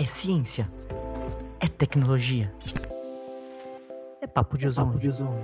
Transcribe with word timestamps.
É 0.00 0.06
ciência. 0.06 0.70
É 1.58 1.66
tecnologia. 1.66 2.54
É 4.20 4.28
papo 4.28 4.56
de 4.56 4.68
ozônio. 4.68 4.92
Papo 4.92 5.00
de 5.00 5.08
ozônio. 5.08 5.42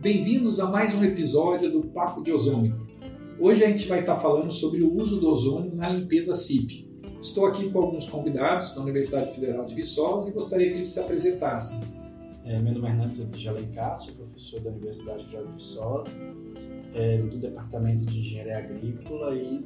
Bem-vindos 0.00 0.58
a 0.58 0.70
mais 0.70 0.94
um 0.94 1.04
episódio 1.04 1.70
do 1.70 1.82
Papo 1.88 2.22
de 2.22 2.32
Ozônio. 2.32 2.88
Hoje 3.38 3.62
a 3.62 3.68
gente 3.68 3.86
vai 3.86 4.00
estar 4.00 4.16
falando 4.16 4.50
sobre 4.50 4.82
o 4.82 4.96
uso 4.96 5.20
do 5.20 5.28
ozônio 5.28 5.76
na 5.76 5.90
limpeza 5.90 6.32
CIP. 6.32 6.88
Estou 7.20 7.44
aqui 7.44 7.68
com 7.68 7.78
alguns 7.78 8.08
convidados 8.08 8.74
da 8.74 8.80
Universidade 8.80 9.34
Federal 9.34 9.66
de 9.66 9.74
Viçosa 9.74 10.30
e 10.30 10.32
gostaria 10.32 10.70
que 10.70 10.76
eles 10.76 10.88
se 10.88 11.00
apresentassem. 11.00 11.78
É, 12.46 12.58
meu 12.58 12.72
nome 12.72 12.86
é 12.86 12.90
Hernandes 12.90 13.30
de 13.30 13.48
Alencar, 13.50 13.98
sou 13.98 14.14
professor 14.14 14.60
da 14.60 14.70
Universidade 14.70 15.26
Federal 15.26 15.46
de 15.48 15.54
Viçosa, 15.56 16.18
é, 16.94 17.18
do 17.18 17.36
Departamento 17.36 18.06
de 18.06 18.20
Engenharia 18.20 18.58
Agrícola 18.58 19.34
e 19.34 19.62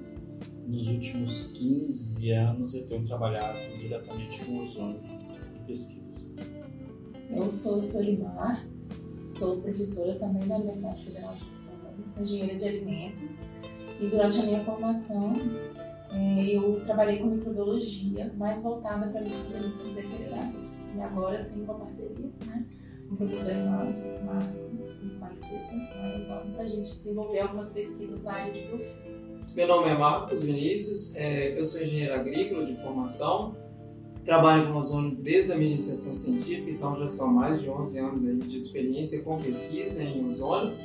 nos 0.68 0.86
últimos 0.86 1.46
15 1.54 2.30
anos 2.30 2.74
eu 2.74 2.86
tenho 2.86 3.02
trabalhado 3.02 3.58
diretamente 3.78 4.44
com 4.44 4.58
ozônio 4.58 5.00
em 5.02 5.64
pesquisas. 5.66 6.36
Eu 7.30 7.50
sou 7.50 7.82
Solimar, 7.82 8.66
sou 9.26 9.60
professora 9.62 10.14
também 10.16 10.46
da 10.46 10.56
Universidade 10.56 11.04
Federal 11.04 11.34
de 11.36 11.44
Viçosa, 11.46 11.94
sou 12.04 12.22
engenheira 12.22 12.58
de 12.58 12.64
alimentos 12.64 13.48
e 13.98 14.06
durante 14.08 14.40
a 14.40 14.42
minha 14.42 14.64
formação 14.64 15.34
é, 16.10 16.44
eu 16.46 16.84
trabalhei 16.84 17.18
com 17.18 17.28
microbiologia, 17.28 18.32
mais 18.38 18.62
voltada 18.62 19.08
para 19.08 19.22
microorganismos 19.22 19.92
deteriorados. 19.92 20.94
E 20.94 21.00
agora 21.00 21.44
tenho 21.44 21.64
uma 21.64 21.74
parceria 21.74 22.30
né, 22.46 22.66
com 23.08 23.14
o 23.14 23.16
professor 23.16 23.52
Inácio 23.52 24.26
Marcos 24.26 25.02
e 25.02 25.08
com 25.18 25.24
a 25.24 25.32
empresa 25.32 26.36
para 26.36 26.62
a 26.62 26.66
gente 26.66 26.96
desenvolver 26.96 27.40
algumas 27.40 27.72
pesquisas 27.72 28.22
na 28.22 28.32
área 28.32 28.52
de 28.52 28.60
biofilme. 28.60 29.17
Meu 29.58 29.66
nome 29.66 29.88
é 29.88 29.98
Marcos 29.98 30.44
Vinícius, 30.44 31.16
é, 31.16 31.58
eu 31.58 31.64
sou 31.64 31.82
engenheiro 31.82 32.14
agrícola 32.14 32.64
de 32.64 32.76
formação, 32.76 33.56
trabalho 34.24 34.68
com 34.68 34.78
ozônio 34.78 35.16
desde 35.16 35.50
a 35.50 35.56
minha 35.56 35.70
iniciação 35.70 36.14
científica, 36.14 36.70
então 36.70 36.96
já 36.96 37.08
são 37.08 37.34
mais 37.34 37.60
de 37.60 37.68
11 37.68 37.98
anos 37.98 38.48
de 38.48 38.56
experiência 38.56 39.20
com 39.24 39.42
pesquisa 39.42 40.00
em 40.00 40.30
ozônio 40.30 40.76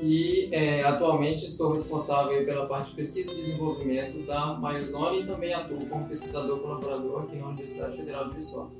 e 0.00 0.48
é, 0.52 0.84
atualmente 0.84 1.46
estou 1.46 1.72
responsável 1.72 2.44
pela 2.44 2.66
parte 2.66 2.90
de 2.90 2.94
pesquisa 2.94 3.32
e 3.32 3.34
desenvolvimento 3.34 4.24
da 4.24 4.54
Maiozone 4.54 5.22
e 5.22 5.26
também 5.26 5.52
atuo 5.52 5.84
como 5.86 6.06
pesquisador 6.06 6.60
colaborador 6.60 7.24
aqui 7.24 7.34
na 7.34 7.48
Universidade 7.48 7.96
Federal 7.96 8.28
de 8.28 8.36
Viçosa. 8.36 8.78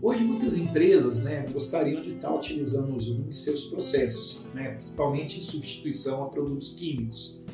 Hoje 0.00 0.24
muitas 0.24 0.56
empresas 0.56 1.22
né, 1.22 1.44
gostariam 1.52 2.00
de 2.00 2.14
estar 2.14 2.34
utilizando 2.34 2.94
o 2.94 2.96
ozônio 2.96 3.28
em 3.28 3.32
seus 3.32 3.66
processos, 3.66 4.42
né, 4.54 4.76
principalmente 4.76 5.38
em 5.38 5.42
substituição 5.42 6.24
a 6.24 6.28
produtos 6.28 6.70
químicos. 6.70 7.44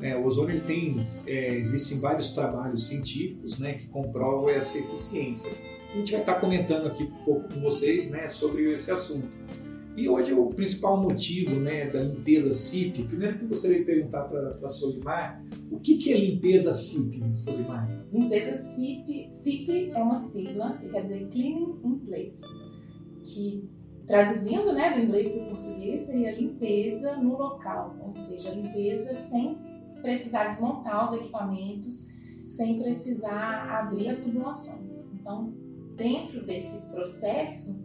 É, 0.00 0.16
o 0.16 0.24
ozônio 0.24 0.54
ele 0.54 0.60
tem, 0.60 1.02
é, 1.26 1.56
existem 1.56 1.98
vários 1.98 2.30
trabalhos 2.32 2.86
científicos 2.86 3.58
né, 3.58 3.74
que 3.74 3.88
comprovam 3.88 4.48
essa 4.48 4.78
eficiência. 4.78 5.52
A 5.92 5.96
gente 5.96 6.12
vai 6.12 6.20
estar 6.20 6.34
comentando 6.34 6.86
aqui 6.86 7.04
um 7.04 7.24
pouco 7.24 7.52
com 7.52 7.60
vocês 7.60 8.10
né, 8.10 8.28
sobre 8.28 8.72
esse 8.72 8.90
assunto. 8.90 9.28
E 9.96 10.08
hoje 10.08 10.32
o 10.32 10.46
principal 10.46 10.96
motivo 11.02 11.56
né, 11.56 11.90
da 11.90 12.00
limpeza 12.00 12.54
CIP, 12.54 13.02
primeiro 13.02 13.38
que 13.38 13.44
eu 13.44 13.48
gostaria 13.48 13.80
de 13.80 13.84
perguntar 13.84 14.24
para 14.24 14.56
a 14.62 14.68
Solimar, 14.68 15.44
o 15.72 15.80
que, 15.80 15.96
que 15.96 16.12
é 16.12 16.16
limpeza 16.16 16.72
CIP, 16.72 17.34
Solimar? 17.34 17.88
Limpeza 18.12 18.54
CIP, 18.54 19.26
CIP 19.26 19.90
é 19.90 19.98
uma 19.98 20.14
sigla 20.14 20.78
que 20.78 20.88
quer 20.88 21.02
dizer 21.02 21.26
Cleaning 21.26 21.80
in 21.84 21.98
Place, 22.06 22.44
que 23.24 23.68
traduzindo 24.06 24.72
né, 24.72 24.96
do 24.96 25.00
inglês 25.02 25.32
para 25.32 25.42
o 25.42 25.48
português 25.48 26.02
seria 26.02 26.38
limpeza 26.38 27.16
no 27.16 27.36
local, 27.36 27.96
ou 28.00 28.12
seja, 28.12 28.50
limpeza 28.50 29.12
sem 29.14 29.58
precisar 30.02 30.48
desmontar 30.48 31.04
os 31.04 31.12
equipamentos, 31.14 32.08
sem 32.46 32.80
precisar 32.80 33.68
abrir 33.70 34.08
as 34.08 34.20
tubulações. 34.20 35.12
Então, 35.12 35.52
dentro 35.96 36.44
desse 36.46 36.80
processo, 36.86 37.78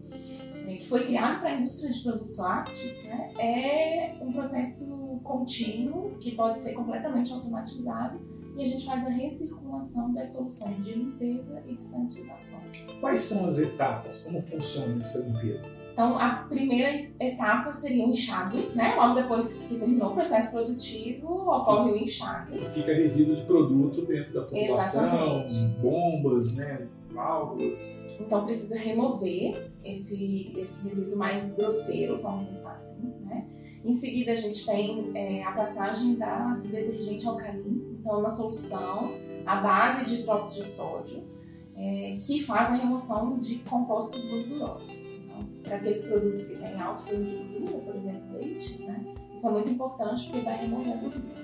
né, 0.66 0.78
que 0.78 0.88
foi 0.88 1.06
criado 1.06 1.42
para 1.42 1.50
a 1.50 1.60
indústria 1.60 1.92
de 1.92 2.02
produtos 2.02 2.38
lácteos, 2.38 3.04
né, 3.04 3.34
é 3.38 4.18
um 4.22 4.32
processo 4.32 5.20
contínuo 5.24 6.18
que 6.20 6.36
pode 6.36 6.60
ser 6.60 6.74
completamente 6.74 7.34
automatizado 7.34 8.20
e 8.56 8.62
a 8.62 8.66
gente 8.66 8.86
faz 8.86 9.06
a 9.06 9.10
recirculação 9.10 10.14
das 10.14 10.34
soluções 10.34 10.86
de 10.86 10.94
limpeza 10.94 11.64
e 11.66 11.76
de 11.76 11.82
sanitização. 11.82 12.62
Quais 13.02 13.22
são 13.22 13.46
as 13.46 13.58
etapas? 13.58 14.20
Como 14.20 14.42
funciona 14.42 15.00
essa 15.00 15.20
limpeza? 15.20 15.73
Então, 15.94 16.18
a 16.18 16.30
primeira 16.50 17.08
etapa 17.20 17.72
seria 17.72 18.04
o 18.04 18.10
enxágue, 18.10 18.72
né? 18.74 18.96
Logo 18.96 19.14
depois 19.14 19.68
que 19.68 19.76
terminou 19.76 20.10
o 20.10 20.14
processo 20.16 20.50
produtivo, 20.50 21.28
ocorre 21.28 21.92
o 21.92 21.96
enxágue. 21.96 22.68
Fica 22.70 22.96
resíduo 22.96 23.36
de 23.36 23.44
produto 23.44 24.02
dentro 24.02 24.34
da 24.34 24.42
tubulação, 24.42 25.46
bombas, 25.80 26.56
né? 26.56 26.88
Válvulas. 27.14 27.96
Então, 28.20 28.44
precisa 28.44 28.76
remover 28.76 29.72
esse, 29.84 30.52
esse 30.58 30.88
resíduo 30.88 31.16
mais 31.16 31.56
grosseiro, 31.56 32.20
vamos 32.20 32.50
pensar 32.50 32.72
assim, 32.72 33.14
né? 33.22 33.46
Em 33.86 33.94
seguida, 33.94 34.32
a 34.32 34.36
gente 34.36 34.66
tem 34.66 35.12
é, 35.14 35.44
a 35.44 35.52
passagem 35.52 36.16
da, 36.16 36.56
do 36.56 36.70
detergente 36.70 37.28
alcalino, 37.28 37.98
então 38.00 38.14
é 38.14 38.18
uma 38.18 38.30
solução 38.30 39.14
à 39.46 39.58
base 39.58 40.06
de 40.06 40.22
hidróxido 40.22 40.64
de 40.64 40.70
sódio, 40.70 41.24
é, 41.76 42.18
que 42.20 42.42
faz 42.42 42.70
a 42.70 42.76
remoção 42.76 43.38
de 43.38 43.56
compostos 43.60 44.28
gordurosos 44.28 45.23
para 45.64 45.78
aqueles 45.78 46.06
produtos 46.06 46.46
que 46.48 46.58
têm 46.58 46.80
alto 46.80 47.06
teor 47.06 47.24
de 47.24 47.60
gordura, 47.60 47.84
por 47.84 47.96
exemplo, 47.96 48.38
leite, 48.38 48.84
né? 48.84 49.04
Isso 49.34 49.48
é 49.48 49.52
muito 49.52 49.70
importante 49.70 50.26
porque 50.26 50.42
vai 50.42 50.58
remover 50.58 50.94
a 50.94 50.98
gordura. 50.98 51.44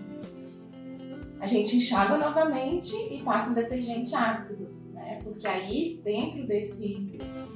A 1.39 1.45
gente 1.45 1.77
enxágua 1.77 2.17
novamente 2.17 2.95
e 2.95 3.23
passa 3.23 3.51
um 3.51 3.53
detergente 3.53 4.13
ácido, 4.13 4.69
né? 4.93 5.19
Porque 5.23 5.47
aí, 5.47 6.01
dentro 6.03 6.45
desse, 6.45 6.95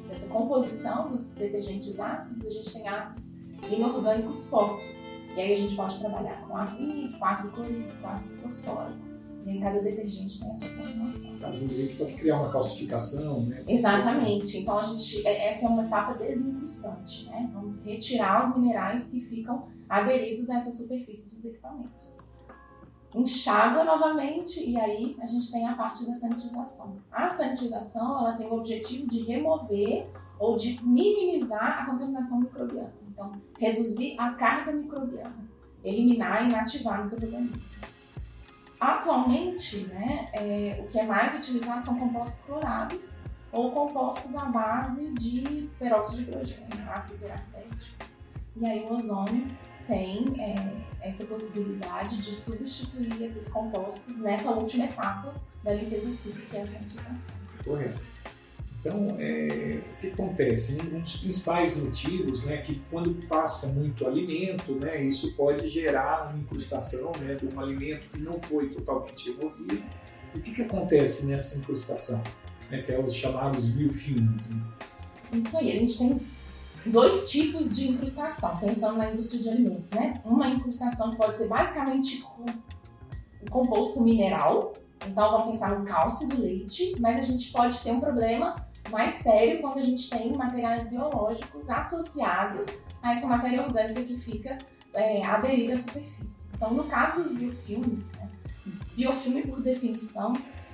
dessa 0.08 0.28
composição 0.30 1.08
dos 1.08 1.36
detergentes 1.36 2.00
ácidos, 2.00 2.46
a 2.46 2.50
gente 2.50 2.74
tem 2.74 2.88
ácidos 2.88 3.44
inorgânicos 3.70 4.50
fortes. 4.50 5.06
E 5.36 5.42
aí 5.42 5.54
a 5.54 5.58
gente 5.58 5.76
pode 5.76 6.00
trabalhar 6.00 6.48
com 6.48 6.56
ácido 6.56 6.82
nítrico, 6.84 7.26
ácido 7.26 7.52
clorídrico, 7.52 8.08
ácido 8.08 8.42
fosfórico. 8.42 9.13
E 9.46 9.60
cada 9.60 9.82
detergente 9.82 10.40
tem 10.40 10.52
a 10.52 10.56
sua 10.56 10.68
formulação. 10.70 11.38
A 11.44 11.52
gente 11.52 11.96
pode 11.96 12.14
criar 12.14 12.40
uma 12.40 12.52
calcificação, 12.52 13.42
né? 13.42 13.64
Exatamente. 13.68 14.58
Então 14.58 14.80
a 14.80 14.84
gente, 14.84 15.26
é, 15.28 15.50
essa 15.50 15.66
é 15.66 15.70
uma 15.70 15.86
etapa 15.86 16.14
desincrustante, 16.14 17.26
né? 17.26 17.50
Vamos 17.54 17.84
retirar 17.84 18.42
os 18.42 18.56
minerais 18.56 19.10
que 19.10 19.22
ficam 19.22 19.68
aderidos 19.90 20.50
a 20.50 20.56
essa 20.56 20.72
superfície 20.72 21.36
dos 21.36 21.46
equipamentos. 21.46 22.18
Enxágua 23.14 23.84
novamente 23.84 24.68
e 24.68 24.76
aí 24.76 25.16
a 25.22 25.26
gente 25.26 25.52
tem 25.52 25.68
a 25.68 25.76
parte 25.76 26.06
da 26.06 26.14
sanitização. 26.16 26.98
A 27.12 27.30
sanitização 27.30 28.20
ela 28.20 28.34
tem 28.34 28.48
o 28.48 28.56
objetivo 28.56 29.08
de 29.08 29.22
remover 29.24 30.08
ou 30.40 30.58
de 30.58 30.84
minimizar 30.84 31.82
a 31.82 31.86
contaminação 31.86 32.40
microbiana. 32.40 32.94
Então, 33.12 33.32
reduzir 33.60 34.16
a 34.18 34.32
carga 34.32 34.72
microbiana, 34.72 35.48
eliminar 35.84 36.44
e 36.44 36.50
inativar 36.50 37.04
microorganismos. 37.04 38.03
Atualmente, 38.84 39.86
né, 39.86 40.28
é, 40.34 40.78
o 40.84 40.88
que 40.90 41.00
é 41.00 41.04
mais 41.06 41.34
utilizado 41.34 41.82
são 41.86 41.98
compostos 41.98 42.46
clorados 42.48 43.24
ou 43.50 43.72
compostos 43.72 44.36
à 44.36 44.44
base 44.44 45.14
de 45.14 45.70
peróxido 45.80 46.18
de 46.18 46.24
hidrogênio, 46.24 46.92
ácido 46.92 47.20
peracético. 47.20 48.04
E 48.58 48.66
aí 48.66 48.82
o 48.82 48.92
ozônio 48.92 49.48
tem 49.88 50.34
é, 50.38 51.08
essa 51.08 51.24
possibilidade 51.24 52.18
de 52.18 52.36
substituir 52.36 53.22
esses 53.22 53.48
compostos 53.48 54.18
nessa 54.20 54.52
última 54.52 54.84
etapa 54.84 55.34
da 55.64 55.74
limpeza 55.74 56.12
cíclica, 56.12 56.50
que 56.50 56.58
é 56.58 56.62
a 56.64 56.68
sanitização. 56.68 57.36
Correto. 57.64 58.13
Então, 58.84 59.16
é, 59.18 59.80
o 59.80 60.02
que 60.02 60.08
acontece? 60.08 60.78
Um 60.82 61.00
dos 61.00 61.16
principais 61.16 61.74
motivos, 61.78 62.44
né, 62.44 62.58
que 62.58 62.82
quando 62.92 63.14
passa 63.30 63.68
muito 63.68 64.06
alimento, 64.06 64.76
né, 64.76 65.02
isso 65.02 65.36
pode 65.36 65.70
gerar 65.70 66.28
uma 66.28 66.38
incrustação, 66.38 67.14
né, 67.22 67.36
de 67.36 67.48
um 67.56 67.62
alimento 67.62 68.10
que 68.10 68.20
não 68.20 68.42
foi 68.42 68.68
totalmente 68.72 69.32
removido. 69.32 69.82
E 70.36 70.38
o 70.38 70.42
que, 70.42 70.52
que 70.52 70.62
acontece 70.64 71.28
nessa 71.28 71.60
incrustação? 71.60 72.22
Né, 72.70 72.82
que 72.82 72.92
é 72.92 73.00
os 73.00 73.14
chamados 73.14 73.70
biofilmes. 73.70 74.50
Né? 74.50 74.62
Isso 75.32 75.58
aí, 75.58 75.72
a 75.72 75.76
gente 75.76 75.98
tem 75.98 76.22
dois 76.86 77.32
tipos 77.32 77.74
de 77.74 77.90
incrustação, 77.90 78.58
pensando 78.58 78.98
na 78.98 79.14
indústria 79.14 79.42
de 79.42 79.50
alimentos, 79.50 79.92
né? 79.92 80.20
Uma 80.26 80.50
incrustação 80.50 81.16
pode 81.16 81.38
ser 81.38 81.48
basicamente 81.48 82.22
com 82.22 82.44
o 83.42 83.50
composto 83.50 84.02
mineral, 84.02 84.74
então 85.08 85.32
vamos 85.32 85.54
pensar 85.54 85.80
no 85.80 85.86
cálcio 85.86 86.28
do 86.28 86.42
leite, 86.42 86.94
mas 87.00 87.18
a 87.18 87.22
gente 87.22 87.50
pode 87.50 87.80
ter 87.80 87.92
um 87.92 88.02
problema 88.02 88.73
mais 88.90 89.14
sério 89.14 89.62
quando 89.62 89.80
a 89.80 89.84
gente 89.84 90.10
tem 90.10 90.36
materiais 90.36 90.90
biológicos 90.90 91.70
associados 91.70 92.66
a 93.02 93.14
essa 93.14 93.28
matéria 93.28 93.64
orgânica 93.64 94.04
que 94.04 94.18
fica 94.18 94.58
é, 94.94 95.26
aderida 95.26 95.74
à 95.74 95.78
superfície. 95.78 96.52
Então, 96.54 96.74
no 96.74 96.84
caso 96.86 97.24
dos 97.24 97.34
biofilmes, 97.34 98.14
né, 98.14 98.30
biofilme, 98.96 99.44
por 99.44 99.62
definição, 99.62 100.34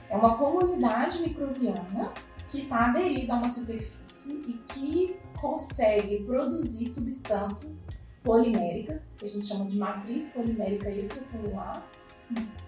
é 0.10 0.16
uma 0.16 0.38
comunidade 0.38 1.22
microbiana 1.22 2.12
que 2.50 2.62
está 2.62 2.88
aderida 2.88 3.34
a 3.34 3.38
uma 3.38 3.50
superfície 3.50 4.42
e 4.48 4.54
que 4.74 5.20
consegue 5.40 6.24
produzir 6.24 6.88
substâncias 6.88 7.90
poliméricas, 8.24 9.16
que 9.18 9.26
a 9.26 9.30
gente 9.30 9.48
chama 9.48 9.66
de 9.66 9.78
matriz 9.78 10.32
polimérica 10.32 10.90
extracelular, 10.90 11.84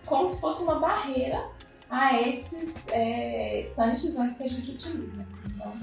como 0.05 0.25
se 0.25 0.39
fosse 0.39 0.63
uma 0.63 0.79
barreira 0.79 1.49
a 1.91 2.21
esses 2.21 2.88
é, 2.88 3.65
sanitizantes 3.65 4.38
que 4.38 4.43
a 4.43 4.47
gente 4.47 4.71
utiliza. 4.71 5.27
Então, 5.45 5.73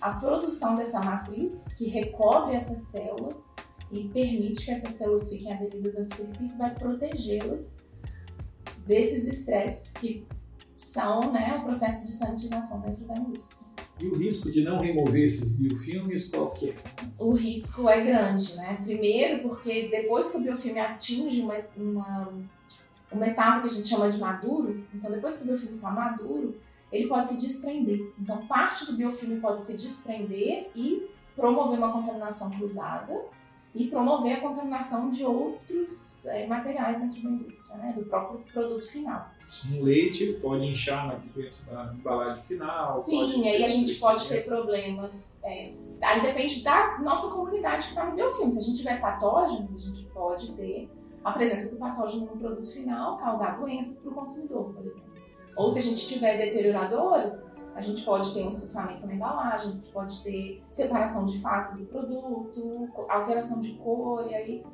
a 0.00 0.10
produção 0.12 0.76
dessa 0.76 1.00
matriz, 1.00 1.74
que 1.74 1.88
recobre 1.88 2.54
essas 2.54 2.78
células 2.82 3.54
e 3.90 4.04
permite 4.04 4.64
que 4.64 4.70
essas 4.70 4.92
células 4.92 5.28
fiquem 5.28 5.52
aderidas 5.52 5.96
à 5.96 6.04
superfície, 6.04 6.56
vai 6.56 6.72
protegê-las 6.72 7.82
desses 8.86 9.26
estresses 9.26 9.94
que 9.94 10.24
são 10.76 11.32
né, 11.32 11.58
o 11.60 11.64
processo 11.64 12.06
de 12.06 12.12
sanitização 12.12 12.80
dentro 12.80 13.04
da 13.06 13.16
indústria. 13.16 13.66
E 14.00 14.06
o 14.06 14.14
risco 14.16 14.52
de 14.52 14.62
não 14.62 14.78
remover 14.78 15.24
esses 15.24 15.56
biofilmes, 15.56 16.28
qual 16.28 16.52
que 16.52 16.70
é? 16.70 16.74
O 17.18 17.32
risco 17.32 17.88
é 17.88 18.00
grande, 18.00 18.54
né? 18.54 18.78
Primeiro 18.84 19.42
porque 19.42 19.88
depois 19.88 20.30
que 20.30 20.36
o 20.36 20.40
biofilme 20.40 20.78
atinge 20.78 21.40
uma, 21.40 21.56
uma, 21.76 22.32
uma 23.10 23.26
etapa 23.26 23.62
que 23.62 23.66
a 23.68 23.70
gente 23.70 23.88
chama 23.88 24.10
de 24.10 24.18
maduro, 24.18 24.84
então 24.94 25.10
depois 25.10 25.36
que 25.36 25.44
o 25.44 25.46
biofilme 25.46 25.74
está 25.74 25.90
maduro, 25.90 26.56
ele 26.92 27.08
pode 27.08 27.28
se 27.28 27.38
desprender. 27.38 28.12
Então 28.18 28.46
parte 28.46 28.86
do 28.86 28.94
biofilme 28.94 29.40
pode 29.40 29.62
se 29.62 29.76
desprender 29.76 30.70
e 30.74 31.08
promover 31.34 31.78
uma 31.78 31.92
contaminação 31.92 32.50
cruzada 32.50 33.24
e 33.74 33.86
promover 33.86 34.38
a 34.38 34.40
contaminação 34.40 35.10
de 35.10 35.24
outros 35.24 36.26
é, 36.26 36.46
materiais 36.46 37.00
dentro 37.00 37.22
da 37.22 37.28
indústria, 37.28 37.76
né, 37.78 37.92
do 37.96 38.04
próprio 38.06 38.40
produto 38.52 38.82
final. 38.82 39.30
No 39.70 39.82
leite 39.82 40.38
pode 40.42 40.64
inchar 40.64 41.20
dentro 41.34 41.64
da 41.66 41.92
embalagem 41.94 42.42
final. 42.44 42.86
Sim, 43.00 43.48
aí 43.48 43.64
a 43.64 43.68
gente 43.68 43.94
pode 43.94 44.28
ter 44.28 44.44
problemas. 44.44 45.42
É, 45.44 45.66
aí 46.02 46.20
depende 46.20 46.62
da 46.62 46.98
nossa 46.98 47.30
comunidade 47.30 47.84
que 47.84 47.90
está 47.90 48.06
no 48.06 48.16
biofilme. 48.16 48.52
Se 48.52 48.58
a 48.58 48.62
gente 48.62 48.78
tiver 48.78 49.00
patógenos, 49.00 49.76
a 49.76 49.80
gente 49.80 50.04
pode 50.06 50.52
ter 50.52 50.90
a 51.24 51.32
presença 51.32 51.74
do 51.74 51.78
patógeno 51.78 52.26
no 52.26 52.38
produto 52.38 52.70
final, 52.70 53.18
causar 53.18 53.58
doenças 53.58 54.02
para 54.02 54.12
o 54.12 54.14
consumidor, 54.14 54.72
por 54.74 54.86
exemplo. 54.86 55.08
Ou 55.56 55.70
se 55.70 55.78
a 55.78 55.82
gente 55.82 56.06
tiver 56.06 56.36
deterioradores, 56.36 57.50
a 57.74 57.80
gente 57.80 58.04
pode 58.04 58.34
ter 58.34 58.44
um 58.44 58.50
estufamento 58.50 59.06
na 59.06 59.14
embalagem, 59.14 59.70
a 59.70 59.74
gente 59.74 59.92
pode 59.92 60.22
ter 60.22 60.62
separação 60.68 61.26
de 61.26 61.38
faces 61.40 61.80
do 61.80 61.86
produto, 61.86 62.88
alteração 63.08 63.60
de 63.60 63.74
cor, 63.74 64.26
e 64.28 64.34
aí 64.34 64.64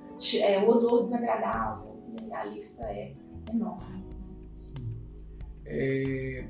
é, 0.40 0.62
o 0.62 0.68
odor 0.68 1.04
desagradável, 1.04 1.96
e 2.22 2.32
a 2.32 2.44
lista 2.44 2.82
é 2.84 3.14
enorme. 3.52 4.04
Sim. 4.56 4.74
É, 5.66 6.46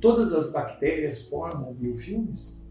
todas 0.00 0.32
as 0.32 0.52
bactérias 0.52 1.28
formam 1.28 1.74
biofilmes? 1.74 2.62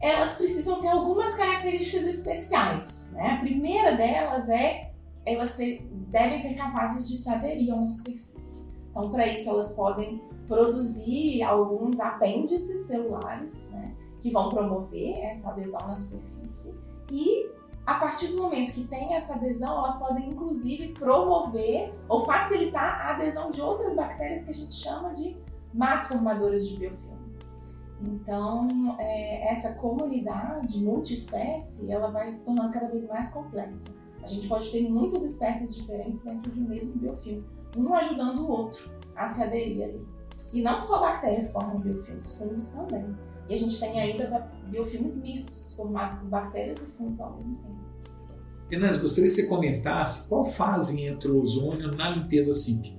Elas 0.00 0.36
precisam 0.36 0.80
ter 0.80 0.88
algumas 0.88 1.34
características 1.34 2.06
especiais. 2.06 3.12
Né? 3.12 3.32
A 3.32 3.40
primeira 3.40 3.96
delas 3.96 4.48
é 4.48 4.93
elas 5.26 5.56
ter, 5.56 5.86
devem 6.08 6.38
ser 6.38 6.54
capazes 6.54 7.08
de 7.08 7.16
se 7.16 7.28
aderir 7.28 7.72
a 7.72 7.76
uma 7.76 7.86
superfície. 7.86 8.70
Então, 8.90 9.10
para 9.10 9.26
isso, 9.26 9.48
elas 9.50 9.74
podem 9.74 10.22
produzir 10.46 11.42
alguns 11.42 11.98
apêndices 12.00 12.86
celulares, 12.86 13.70
né, 13.72 13.94
que 14.20 14.30
vão 14.30 14.48
promover 14.48 15.18
essa 15.20 15.50
adesão 15.50 15.80
na 15.86 15.96
superfície 15.96 16.78
e 17.10 17.50
a 17.86 17.94
partir 17.94 18.28
do 18.28 18.38
momento 18.38 18.72
que 18.72 18.84
tem 18.84 19.14
essa 19.14 19.34
adesão, 19.34 19.78
elas 19.78 19.98
podem 19.98 20.30
inclusive 20.30 20.88
promover 20.92 21.92
ou 22.08 22.24
facilitar 22.24 23.06
a 23.06 23.10
adesão 23.10 23.50
de 23.50 23.60
outras 23.60 23.94
bactérias 23.94 24.44
que 24.44 24.50
a 24.50 24.54
gente 24.54 24.74
chama 24.74 25.14
de 25.14 25.36
más 25.72 26.08
formadoras 26.08 26.66
de 26.66 26.78
biofilme. 26.78 27.14
Então, 28.00 28.96
é, 28.98 29.52
essa 29.52 29.74
comunidade 29.74 30.82
multiespécie, 30.82 31.90
ela 31.90 32.10
vai 32.10 32.32
se 32.32 32.46
tornando 32.46 32.72
cada 32.72 32.88
vez 32.88 33.08
mais 33.08 33.32
complexa. 33.32 33.92
A 34.24 34.26
gente 34.26 34.48
pode 34.48 34.70
ter 34.70 34.88
muitas 34.88 35.22
espécies 35.22 35.74
diferentes 35.74 36.22
dentro 36.22 36.50
de 36.50 36.58
um 36.58 36.64
mesmo 36.66 36.98
biofilme, 36.98 37.44
um 37.76 37.92
ajudando 37.94 38.40
o 38.40 38.50
outro 38.50 38.90
a 39.14 39.26
se 39.26 39.42
aderir 39.42 39.84
ali. 39.84 40.00
E 40.50 40.62
não 40.62 40.78
só 40.78 41.00
bactérias 41.00 41.52
formam 41.52 41.78
biofilmes, 41.80 42.38
fungos 42.38 42.68
também. 42.68 43.04
E 43.48 43.52
a 43.52 43.56
gente 43.56 43.78
tem 43.78 44.00
ainda 44.00 44.50
biofilmes 44.68 45.20
mistos, 45.20 45.76
formados 45.76 46.18
por 46.18 46.28
bactérias 46.28 46.82
e 46.82 46.86
fungos 46.92 47.20
ao 47.20 47.36
mesmo 47.36 47.56
tempo. 47.56 47.74
Fernandes, 48.68 48.98
gostaria 48.98 49.28
que 49.28 49.36
você 49.36 49.46
comentasse 49.46 50.26
qual 50.26 50.44
fase 50.44 51.02
entra 51.02 51.30
o 51.30 51.42
ozônio 51.42 51.90
na 51.92 52.08
limpeza 52.10 52.52
SIP? 52.54 52.96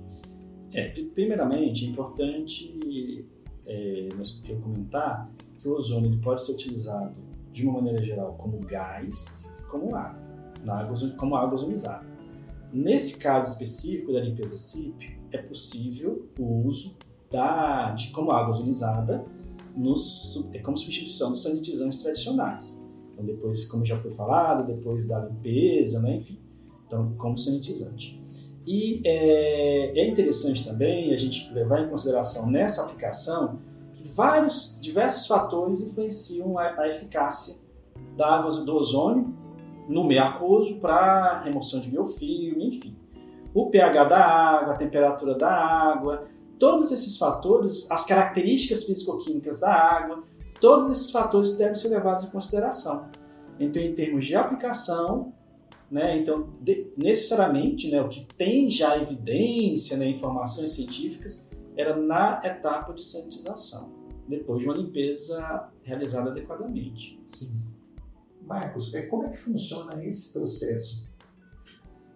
É, 0.72 0.90
primeiramente, 1.14 1.86
é 1.86 1.88
importante 1.88 3.26
é, 3.66 4.08
eu 4.48 4.56
comentar 4.60 5.28
que 5.58 5.68
o 5.68 5.72
ozônio 5.72 6.16
pode 6.20 6.44
ser 6.44 6.52
utilizado 6.52 7.16
de 7.50 7.66
uma 7.66 7.80
maneira 7.80 8.00
geral 8.02 8.34
como 8.34 8.60
gás 8.60 9.52
e 9.58 9.62
como 9.64 9.96
água, 9.96 10.22
na 10.66 10.80
água 10.80 10.96
como 11.16 11.36
água 11.36 11.54
ozonizada. 11.54 12.04
Nesse 12.72 13.18
caso 13.18 13.52
específico 13.52 14.12
da 14.12 14.20
limpeza 14.20 14.56
SIP, 14.56 15.16
é 15.30 15.38
possível 15.38 16.28
o 16.38 16.66
uso 16.66 16.98
da, 17.30 17.92
de 17.92 18.10
como 18.10 18.32
água 18.32 18.50
ozonizada 18.50 19.24
é 20.52 20.58
como 20.60 20.76
substituição 20.76 21.30
dos 21.30 21.42
sanitizantes 21.42 22.02
tradicionais. 22.02 22.82
Então, 23.12 23.24
depois, 23.24 23.66
como 23.66 23.84
já 23.84 23.96
foi 23.96 24.10
falado, 24.12 24.66
depois 24.66 25.06
da 25.06 25.20
limpeza, 25.20 26.00
né, 26.00 26.16
enfim, 26.16 26.40
então, 26.86 27.14
como 27.18 27.38
sanitizante. 27.38 28.20
E 28.66 29.00
é, 29.04 30.00
é 30.00 30.08
interessante 30.08 30.66
também 30.66 31.12
a 31.12 31.16
gente 31.16 31.52
levar 31.52 31.84
em 31.84 31.88
consideração 31.88 32.50
nessa 32.50 32.84
aplicação 32.84 33.60
que 33.94 34.08
vários, 34.08 34.78
diversos 34.80 35.26
fatores 35.26 35.82
influenciam 35.82 36.58
a, 36.58 36.80
a 36.80 36.88
eficácia 36.88 37.56
da 38.16 38.38
água 38.38 38.64
do 38.64 38.74
ozônio 38.74 39.45
meio 39.88 40.22
aquoso 40.22 40.76
para 40.76 41.42
remoção 41.42 41.80
de 41.80 41.88
biofilme, 41.90 42.68
enfim. 42.68 42.96
O 43.54 43.70
pH 43.70 44.04
da 44.04 44.18
água, 44.18 44.74
a 44.74 44.76
temperatura 44.76 45.34
da 45.34 45.50
água, 45.50 46.28
Todos 46.58 46.90
esses 46.90 47.18
fatores, 47.18 47.86
as 47.90 48.06
características 48.06 48.84
físico-químicas 48.84 49.60
da 49.60 49.70
água, 49.70 50.24
todos 50.58 50.90
esses 50.90 51.10
fatores 51.10 51.56
devem 51.56 51.74
ser 51.74 51.88
levados 51.88 52.24
em 52.24 52.30
consideração. 52.30 53.10
Então, 53.60 53.82
em 53.82 53.94
termos 53.94 54.24
de 54.24 54.34
aplicação, 54.36 55.34
né, 55.90 56.16
então, 56.16 56.48
de, 56.62 56.90
necessariamente, 56.96 57.90
né, 57.90 58.00
o 58.00 58.08
que 58.08 58.24
tem 58.34 58.70
já 58.70 58.96
evidência, 58.96 59.96
né, 59.98 60.08
informações 60.08 60.72
científicas, 60.72 61.46
era 61.76 61.94
na 61.94 62.40
etapa 62.42 62.94
de 62.94 63.04
sanitização, 63.04 63.92
depois 64.26 64.60
de 64.60 64.64
uma 64.66 64.76
limpeza 64.76 65.68
realizada 65.82 66.30
adequadamente. 66.30 67.22
Sim. 67.26 67.54
Marcos, 68.46 68.94
é, 68.94 69.02
como 69.02 69.24
é 69.24 69.30
que 69.30 69.36
funciona 69.36 70.04
esse 70.04 70.32
processo? 70.32 71.06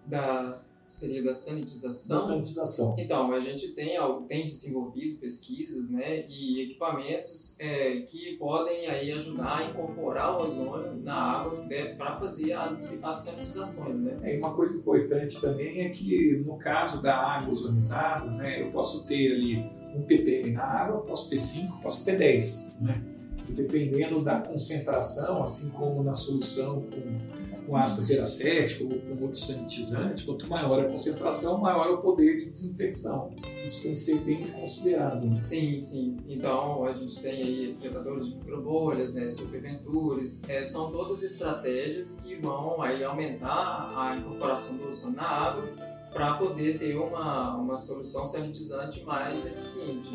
Da 0.07 0.59
seria 0.91 1.23
da 1.23 1.33
sanitização. 1.33 2.17
Da 2.19 2.23
sanitização. 2.23 2.97
Então, 2.99 3.33
a 3.33 3.41
gente 3.41 3.69
tem, 3.69 3.93
tem 4.29 4.47
desenvolvido 4.47 5.19
pesquisas 5.21 5.89
né, 5.89 6.27
e 6.29 6.63
equipamentos 6.63 7.57
é, 7.61 8.01
que 8.01 8.37
podem 8.37 8.87
aí 8.87 9.13
ajudar 9.13 9.59
a 9.59 9.65
incorporar 9.71 10.37
o 10.37 10.43
ozônio 10.43 10.97
na 10.97 11.15
água 11.15 11.65
né, 11.65 11.95
para 11.95 12.19
fazer 12.19 12.53
a, 12.53 12.77
as 13.03 13.17
sanitizações. 13.19 13.95
Né? 14.01 14.19
É, 14.23 14.39
uma 14.39 14.53
coisa 14.53 14.77
importante 14.77 15.41
também 15.41 15.81
é 15.83 15.91
que 15.91 16.43
no 16.45 16.59
caso 16.59 17.01
da 17.01 17.17
água 17.17 17.51
ozonizada, 17.51 18.29
né, 18.33 18.61
eu 18.61 18.73
posso 18.73 19.07
ter 19.07 19.33
ali 19.33 19.81
um 19.95 20.03
ppm 20.03 20.53
na 20.53 20.65
água, 20.65 21.01
posso 21.03 21.31
ter 21.31 21.39
5, 21.39 21.81
posso 21.81 22.05
ter 22.05 22.17
10. 22.17 22.73
Né? 22.81 23.10
Dependendo 23.51 24.23
da 24.23 24.41
concentração, 24.41 25.43
assim 25.43 25.71
como 25.71 26.03
na 26.03 26.15
solução 26.15 26.83
com, 26.83 27.67
com 27.67 27.77
ácido 27.77 28.07
peracético 28.07 28.85
ou 28.85 28.99
com 29.01 29.23
outro 29.25 29.39
sanitizante, 29.39 30.25
quanto 30.25 30.49
maior 30.49 30.81
a 30.81 30.85
concentração, 30.85 31.59
maior 31.59 31.91
o 31.93 31.99
poder 31.99 32.41
de 32.41 32.51
desinfecção. 32.51 33.31
Isso 33.65 33.83
tem 33.83 33.93
que 33.93 33.99
ser 33.99 34.19
bem 34.21 34.47
considerado. 34.49 35.27
Né? 35.27 35.39
Sim, 35.39 35.79
sim. 35.79 36.17
Então 36.29 36.85
a 36.85 36.93
gente 36.93 37.21
tem 37.21 37.43
aí 37.43 37.77
geradores 37.81 38.27
de 38.27 38.35
microbolhas, 38.37 39.15
né, 39.15 39.31
superventures, 39.31 40.49
é, 40.49 40.65
são 40.65 40.91
todas 40.91 41.23
estratégias 41.23 42.21
que 42.21 42.37
vão 42.37 42.81
aí 42.83 43.05
aumentar 43.05 43.95
a 43.97 44.17
incorporação 44.17 44.77
do 44.77 44.89
ozônio 44.89 45.17
na 45.17 45.29
água 45.29 45.91
para 46.13 46.35
poder 46.35 46.79
ter 46.79 46.97
uma, 46.97 47.57
uma 47.57 47.77
solução 47.77 48.27
sanitizante 48.27 49.03
mais 49.05 49.47
eficiente 49.47 50.11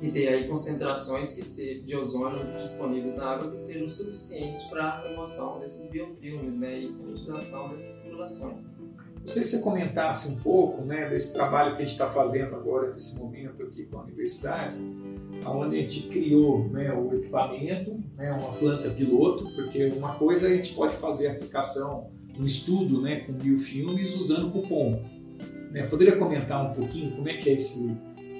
e 0.00 0.10
ter 0.10 0.28
aí 0.28 0.46
concentrações 0.46 1.34
que 1.34 1.44
se, 1.44 1.80
de 1.80 1.96
ozônio 1.96 2.40
disponíveis 2.58 3.16
na 3.16 3.32
água 3.32 3.50
que 3.50 3.56
sejam 3.56 3.88
suficientes 3.88 4.62
para 4.64 4.84
a 4.84 5.08
remoção 5.08 5.58
desses 5.58 5.90
biofilmes 5.90 6.56
né, 6.56 6.78
e 6.78 6.88
sanitização 6.88 7.68
dessas 7.68 8.02
tubulações. 8.02 8.68
Gostaria 9.22 9.42
que 9.42 9.56
você 9.56 9.60
comentasse 9.60 10.28
um 10.30 10.36
pouco 10.36 10.82
né, 10.84 11.08
desse 11.10 11.34
trabalho 11.34 11.76
que 11.76 11.82
a 11.82 11.84
gente 11.84 11.92
está 11.92 12.06
fazendo 12.06 12.54
agora, 12.54 12.92
nesse 12.92 13.18
momento 13.18 13.62
aqui 13.62 13.84
com 13.84 13.98
a 13.98 14.02
universidade, 14.04 14.76
onde 15.44 15.76
a 15.76 15.80
gente 15.80 16.08
criou 16.08 16.68
né, 16.68 16.92
o 16.92 17.14
equipamento, 17.14 18.00
né, 18.16 18.32
uma 18.32 18.52
planta 18.52 18.88
piloto, 18.90 19.50
porque 19.54 19.86
uma 19.86 20.14
coisa 20.14 20.46
a 20.46 20.50
gente 20.50 20.72
pode 20.74 20.94
fazer 20.94 21.28
aplicação, 21.28 22.10
um 22.38 22.44
estudo 22.44 23.02
né, 23.02 23.20
com 23.20 23.32
biofilmes 23.32 24.14
usando 24.14 24.50
cupom. 24.50 25.02
Né? 25.72 25.86
Poderia 25.88 26.16
comentar 26.16 26.70
um 26.70 26.72
pouquinho 26.72 27.16
como 27.16 27.28
é 27.28 27.36
que 27.36 27.50
é 27.50 27.54
esse 27.54 27.94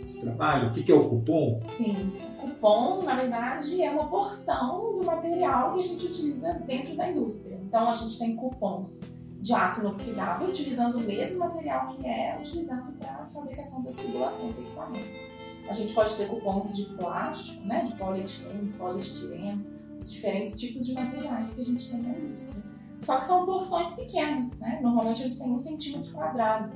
esse 0.09 0.23
trabalho? 0.23 0.69
O 0.69 0.73
que 0.73 0.91
é 0.91 0.95
o 0.95 1.09
cupom? 1.09 1.55
Sim, 1.55 2.13
cupom, 2.41 3.03
na 3.03 3.15
verdade, 3.15 3.83
é 3.83 3.91
uma 3.91 4.09
porção 4.09 4.97
do 4.97 5.05
material 5.05 5.75
que 5.75 5.81
a 5.81 5.83
gente 5.83 6.07
utiliza 6.07 6.55
dentro 6.67 6.97
da 6.97 7.11
indústria. 7.11 7.61
Então, 7.63 7.89
a 7.89 7.93
gente 7.93 8.19
tem 8.19 8.35
cupons 8.35 9.17
de 9.41 9.53
aço 9.55 9.83
inoxidável, 9.83 10.49
utilizando 10.49 10.99
o 10.99 11.01
mesmo 11.01 11.41
material 11.41 11.89
que 11.89 12.07
é 12.07 12.37
utilizado 12.39 12.91
para 12.93 13.23
a 13.23 13.27
fabricação 13.27 13.83
das 13.83 13.95
tubulações 13.97 14.59
e 14.59 14.63
equipamentos. 14.63 15.29
A 15.69 15.73
gente 15.73 15.93
pode 15.93 16.17
ter 16.17 16.29
cupons 16.29 16.75
de 16.75 16.85
plástico, 16.97 17.65
né, 17.65 17.85
de 17.85 17.97
polietileno, 17.97 18.73
poliestireno, 18.73 19.65
os 20.01 20.13
diferentes 20.13 20.59
tipos 20.59 20.87
de 20.87 20.95
materiais 20.95 21.55
que 21.55 21.61
a 21.61 21.65
gente 21.65 21.91
tem 21.91 22.03
na 22.03 22.19
indústria. 22.19 22.65
Só 23.03 23.17
que 23.17 23.25
são 23.25 23.45
porções 23.47 23.93
pequenas, 23.95 24.59
né? 24.59 24.81
Normalmente 24.83 25.23
eles 25.23 25.39
têm 25.39 25.53
um 25.53 25.59
centímetro 25.59 26.13
quadrado. 26.13 26.73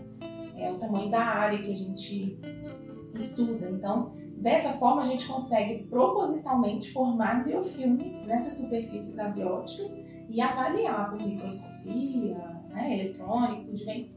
É 0.57 0.71
o 0.71 0.77
tamanho 0.77 1.11
da 1.11 1.21
área 1.21 1.59
que 1.61 1.73
a 1.73 1.75
gente 1.75 2.39
estuda. 3.19 3.71
Então, 3.71 4.13
dessa 4.37 4.71
forma, 4.75 5.03
a 5.03 5.07
gente 5.07 5.27
consegue 5.27 5.85
propositalmente 5.85 6.93
formar 6.93 7.45
biofilme 7.45 8.25
nessas 8.27 8.55
superfícies 8.55 9.19
abióticas 9.19 10.05
e 10.29 10.41
avaliar 10.41 11.11
por 11.11 11.19
microscopia, 11.19 12.39
né, 12.71 13.01
eletrônico, 13.01 13.73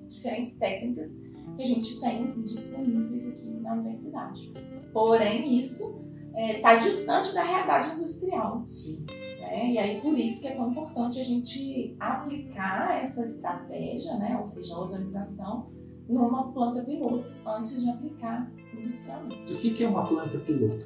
diferentes 0.08 0.58
técnicas 0.58 1.20
que 1.56 1.64
a 1.64 1.66
gente 1.66 2.00
tem 2.00 2.42
disponíveis 2.44 3.28
aqui 3.28 3.50
na 3.62 3.74
universidade. 3.74 4.52
Porém, 4.94 5.60
isso 5.60 6.02
está 6.36 6.74
é, 6.74 6.80
distante 6.80 7.34
da 7.34 7.44
realidade 7.44 7.98
industrial. 7.98 8.64
Sim. 8.66 9.06
Né? 9.40 9.72
E 9.72 9.78
aí, 9.78 10.02
por 10.02 10.18
isso 10.18 10.42
que 10.42 10.48
é 10.48 10.56
tão 10.56 10.72
importante 10.72 11.20
a 11.20 11.24
gente 11.24 11.96
aplicar 12.00 13.02
essa 13.02 13.24
estratégia, 13.24 14.16
né, 14.18 14.38
ou 14.40 14.48
seja, 14.48 14.76
a 14.76 14.80
ozonização, 14.80 15.68
numa 16.08 16.52
planta 16.52 16.84
piloto 16.84 17.26
antes 17.46 17.84
de 17.84 17.90
aplicar 17.90 18.50
industrialmente. 18.74 19.54
O 19.54 19.58
que 19.58 19.84
é 19.84 19.88
uma 19.88 20.06
planta 20.06 20.38
piloto? 20.38 20.86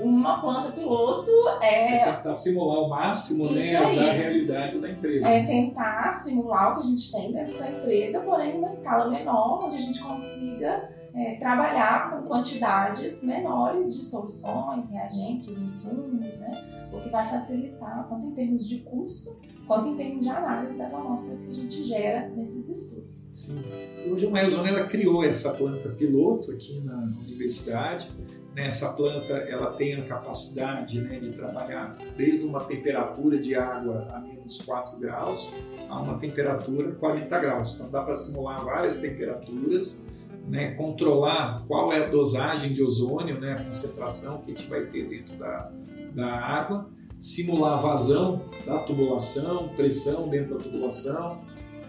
Uma 0.00 0.40
planta 0.40 0.72
piloto 0.72 1.30
é. 1.60 1.96
É 1.96 2.12
tentar 2.12 2.34
simular 2.34 2.78
o 2.78 2.88
máximo 2.88 3.50
né, 3.50 3.76
aí. 3.76 3.96
da 3.96 4.12
realidade 4.12 4.78
da 4.80 4.90
empresa. 4.90 5.28
É 5.28 5.44
tentar 5.44 6.12
simular 6.12 6.72
o 6.72 6.74
que 6.74 6.86
a 6.86 6.90
gente 6.90 7.12
tem 7.12 7.32
dentro 7.32 7.58
da 7.58 7.70
empresa, 7.70 8.20
porém 8.20 8.54
numa 8.54 8.68
escala 8.68 9.10
menor, 9.10 9.64
onde 9.64 9.76
a 9.76 9.80
gente 9.80 10.02
consiga 10.02 10.90
é, 11.14 11.34
trabalhar 11.36 12.10
com 12.10 12.26
quantidades 12.26 13.22
menores 13.24 13.96
de 13.96 14.04
soluções, 14.04 14.90
reagentes, 14.90 15.58
insumos, 15.58 16.40
né? 16.40 16.76
o 16.92 17.00
que 17.00 17.08
vai 17.10 17.26
facilitar 17.26 18.06
tanto 18.08 18.28
em 18.28 18.32
termos 18.32 18.68
de 18.68 18.78
custo 18.80 19.38
quanto 19.66 19.88
em 19.88 19.96
termos 19.96 20.24
de 20.24 20.30
análise 20.30 20.78
das 20.78 20.92
amostras 20.94 21.44
que 21.44 21.50
a 21.50 21.54
gente 21.54 21.84
gera 21.84 22.28
nesses 22.28 22.68
estudos. 22.68 23.30
Sim. 23.34 23.62
Hoje 24.10 24.26
a 24.26 24.30
Maelzone 24.30 24.68
ela 24.68 24.86
criou 24.86 25.24
essa 25.24 25.54
planta 25.54 25.88
piloto 25.88 26.52
aqui 26.52 26.80
na 26.80 26.96
universidade. 27.26 28.10
Né? 28.54 28.68
Essa 28.68 28.92
planta 28.92 29.32
ela 29.34 29.72
tem 29.72 29.94
a 29.94 30.04
capacidade 30.04 31.00
né, 31.00 31.18
de 31.18 31.32
trabalhar 31.32 31.98
desde 32.16 32.44
uma 32.44 32.60
temperatura 32.60 33.38
de 33.38 33.54
água 33.54 34.08
a 34.12 34.20
menos 34.20 34.62
4 34.62 34.98
graus 34.98 35.52
a 35.88 36.00
uma 36.00 36.16
temperatura 36.18 36.92
40 36.92 37.38
graus. 37.38 37.74
Então 37.74 37.90
dá 37.90 38.02
para 38.02 38.14
simular 38.14 38.64
várias 38.64 38.98
temperaturas, 38.98 40.04
né, 40.48 40.74
controlar 40.74 41.60
qual 41.66 41.92
é 41.92 42.04
a 42.04 42.08
dosagem 42.08 42.72
de 42.72 42.82
ozônio, 42.82 43.40
né, 43.40 43.54
a 43.54 43.64
concentração 43.64 44.38
que 44.42 44.52
a 44.52 44.54
gente 44.54 44.70
vai 44.70 44.86
ter 44.86 45.08
dentro 45.08 45.36
da, 45.36 45.72
da 46.14 46.36
água 46.36 46.88
simular 47.20 47.80
vazão 47.80 48.42
da 48.64 48.78
tubulação, 48.80 49.68
pressão 49.70 50.28
dentro 50.28 50.56
da 50.56 50.64
tubulação, 50.64 51.40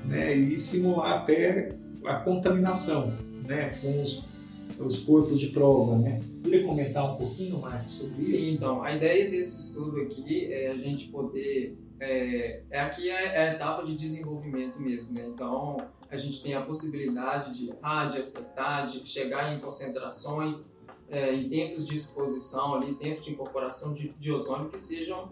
né, 0.05 0.35
e 0.35 0.57
simular 0.57 1.21
até 1.21 1.69
a 2.05 2.15
contaminação, 2.15 3.13
né, 3.45 3.69
com 3.81 4.01
os, 4.01 4.23
os 4.79 4.99
corpos 5.03 5.39
de 5.39 5.47
prova, 5.47 5.97
né. 5.97 6.19
Queria 6.43 6.65
comentar 6.65 7.13
um 7.13 7.17
pouquinho, 7.17 7.59
Marcos, 7.59 7.93
sobre 7.93 8.19
Sim, 8.19 8.37
isso? 8.37 8.55
então, 8.55 8.83
a 8.83 8.95
ideia 8.95 9.29
desse 9.29 9.69
estudo 9.69 10.01
aqui 10.01 10.51
é 10.51 10.71
a 10.71 10.75
gente 10.75 11.07
poder... 11.07 11.77
É, 11.99 12.61
é 12.69 12.79
aqui 12.79 13.09
é, 13.09 13.25
é 13.35 13.49
a 13.49 13.53
etapa 13.53 13.83
de 13.83 13.95
desenvolvimento 13.95 14.79
mesmo, 14.79 15.11
né? 15.11 15.25
Então, 15.27 15.77
a 16.11 16.15
gente 16.15 16.43
tem 16.43 16.53
a 16.53 16.61
possibilidade 16.61 17.57
de 17.57 17.73
radioacetar, 17.81 18.85
de 18.85 19.05
chegar 19.07 19.51
em 19.51 19.59
concentrações 19.59 20.76
é, 21.09 21.33
em 21.33 21.49
tempos 21.49 21.87
de 21.87 21.95
exposição 21.95 22.75
ali, 22.75 22.95
tempos 22.95 23.25
de 23.25 23.31
incorporação 23.31 23.93
de, 23.93 24.09
de 24.09 24.31
ozônio 24.31 24.69
que 24.69 24.79
sejam 24.79 25.29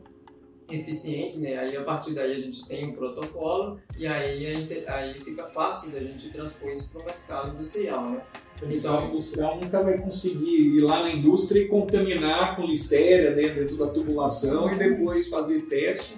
eficientes, 0.69 1.39
né? 1.39 1.57
Aí 1.57 1.77
a 1.77 1.83
partir 1.83 2.13
daí 2.13 2.33
a 2.33 2.39
gente 2.39 2.65
tem 2.65 2.89
um 2.89 2.93
protocolo 2.93 3.79
e 3.97 4.07
aí, 4.07 4.67
aí 4.87 5.13
fica 5.13 5.47
fácil 5.49 5.91
da 5.91 5.99
gente 5.99 6.29
transpor 6.29 6.71
isso 6.71 6.91
para 6.91 7.01
uma 7.01 7.11
escala 7.11 7.49
industrial, 7.49 8.09
né? 8.09 8.21
Então, 8.63 9.05
o 9.05 9.09
industrial 9.09 9.59
nunca 9.59 9.83
vai 9.83 9.97
conseguir 9.97 10.75
ir 10.75 10.79
lá 10.79 11.03
na 11.03 11.11
indústria 11.11 11.59
e 11.59 11.67
contaminar 11.67 12.55
com 12.55 12.63
listéria 12.63 13.35
né, 13.35 13.49
dentro 13.49 13.75
da 13.75 13.87
tubulação 13.87 14.71
e 14.71 14.75
depois 14.75 15.27
fazer 15.27 15.63
teste. 15.63 16.17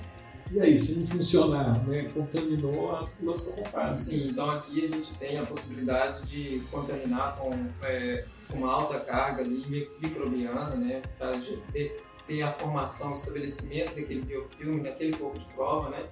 E 0.52 0.62
aí, 0.62 0.78
se 0.78 1.00
não 1.00 1.08
funcionar, 1.08 1.84
né, 1.88 2.08
contaminou 2.14 2.96
a 2.96 3.08
tubulação 3.08 3.56
montada. 3.58 4.00
Sim, 4.00 4.28
então 4.30 4.50
aqui 4.52 4.86
a 4.86 4.96
gente 4.96 5.14
tem 5.16 5.38
a 5.38 5.46
possibilidade 5.46 6.26
de 6.28 6.60
contaminar 6.72 7.38
com 7.38 7.52
é, 7.84 8.24
uma 8.54 8.72
alta 8.72 9.00
carga 9.00 9.44
ali, 9.44 9.89
microbiana, 10.01 10.75
né, 10.75 11.01
para 11.18 11.34
ter, 11.72 12.42
a 12.42 12.51
formação, 12.54 13.12
o 13.12 13.13
estabelecimento 13.13 13.96
daquele 13.96 14.22
biofilme, 14.22 14.82
daquele 14.82 15.16
corpo 15.16 15.39
de 15.39 15.46
prova, 15.54 15.89
né. 15.89 16.06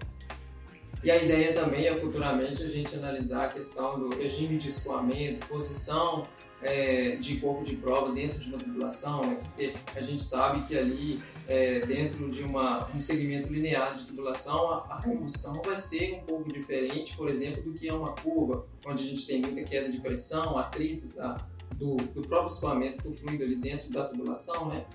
E 1.04 1.12
a 1.12 1.22
ideia 1.22 1.54
também 1.54 1.86
é 1.86 1.94
futuramente 1.94 2.63
a 2.63 2.68
gente 2.68 2.96
analisar 2.96 3.46
a 3.46 3.50
questão 3.50 4.00
do 4.00 4.15
regime 4.15 4.58
de 4.58 4.70
escoamento, 4.70 5.46
posição 5.46 6.25
é, 6.62 7.15
de 7.18 7.38
corpo 7.38 7.63
de 7.63 7.75
prova 7.75 8.12
dentro 8.12 8.39
de 8.39 8.50
uma 8.50 8.58
tubulação, 8.58 9.22
né? 9.22 9.38
porque 9.46 9.74
a 9.96 10.01
gente 10.01 10.24
sabe 10.24 10.65
que 10.65 10.75
ali, 10.75 11.22
é, 11.48 11.80
dentro 11.82 12.32
de 12.32 12.42
uma, 12.42 12.89
um 12.89 13.00
segmento 13.00 13.54
linear 13.54 13.96
de 13.96 14.06
tubulação, 14.06 14.72
a, 14.72 14.77
a 14.77 15.62
vai 15.63 15.77
ser 15.77 16.15
um 16.15 16.25
pouco 16.25 16.51
diferente, 16.51 17.15
por 17.15 17.30
exemplo, 17.30 17.62
do 17.62 17.74
que 17.74 17.88
é 17.88 17.94
uma 17.94 18.13
curva, 18.13 18.65
onde 18.86 19.04
a 19.04 19.06
gente 19.06 19.27
tem 19.27 19.42
muita 19.42 19.63
queda 19.63 19.92
de 19.92 20.00
pressão, 20.00 20.58
atrito 20.58 21.08
da, 21.10 21.39
do, 21.75 21.95
do 21.95 22.22
próprio 22.22 22.53
escoamento 22.53 23.10
do 23.10 23.15
fluido 23.15 23.43
ali 23.43 23.55
dentro 23.55 23.89
da 23.89 24.05
tubulação, 24.05 24.69
né? 24.69 24.86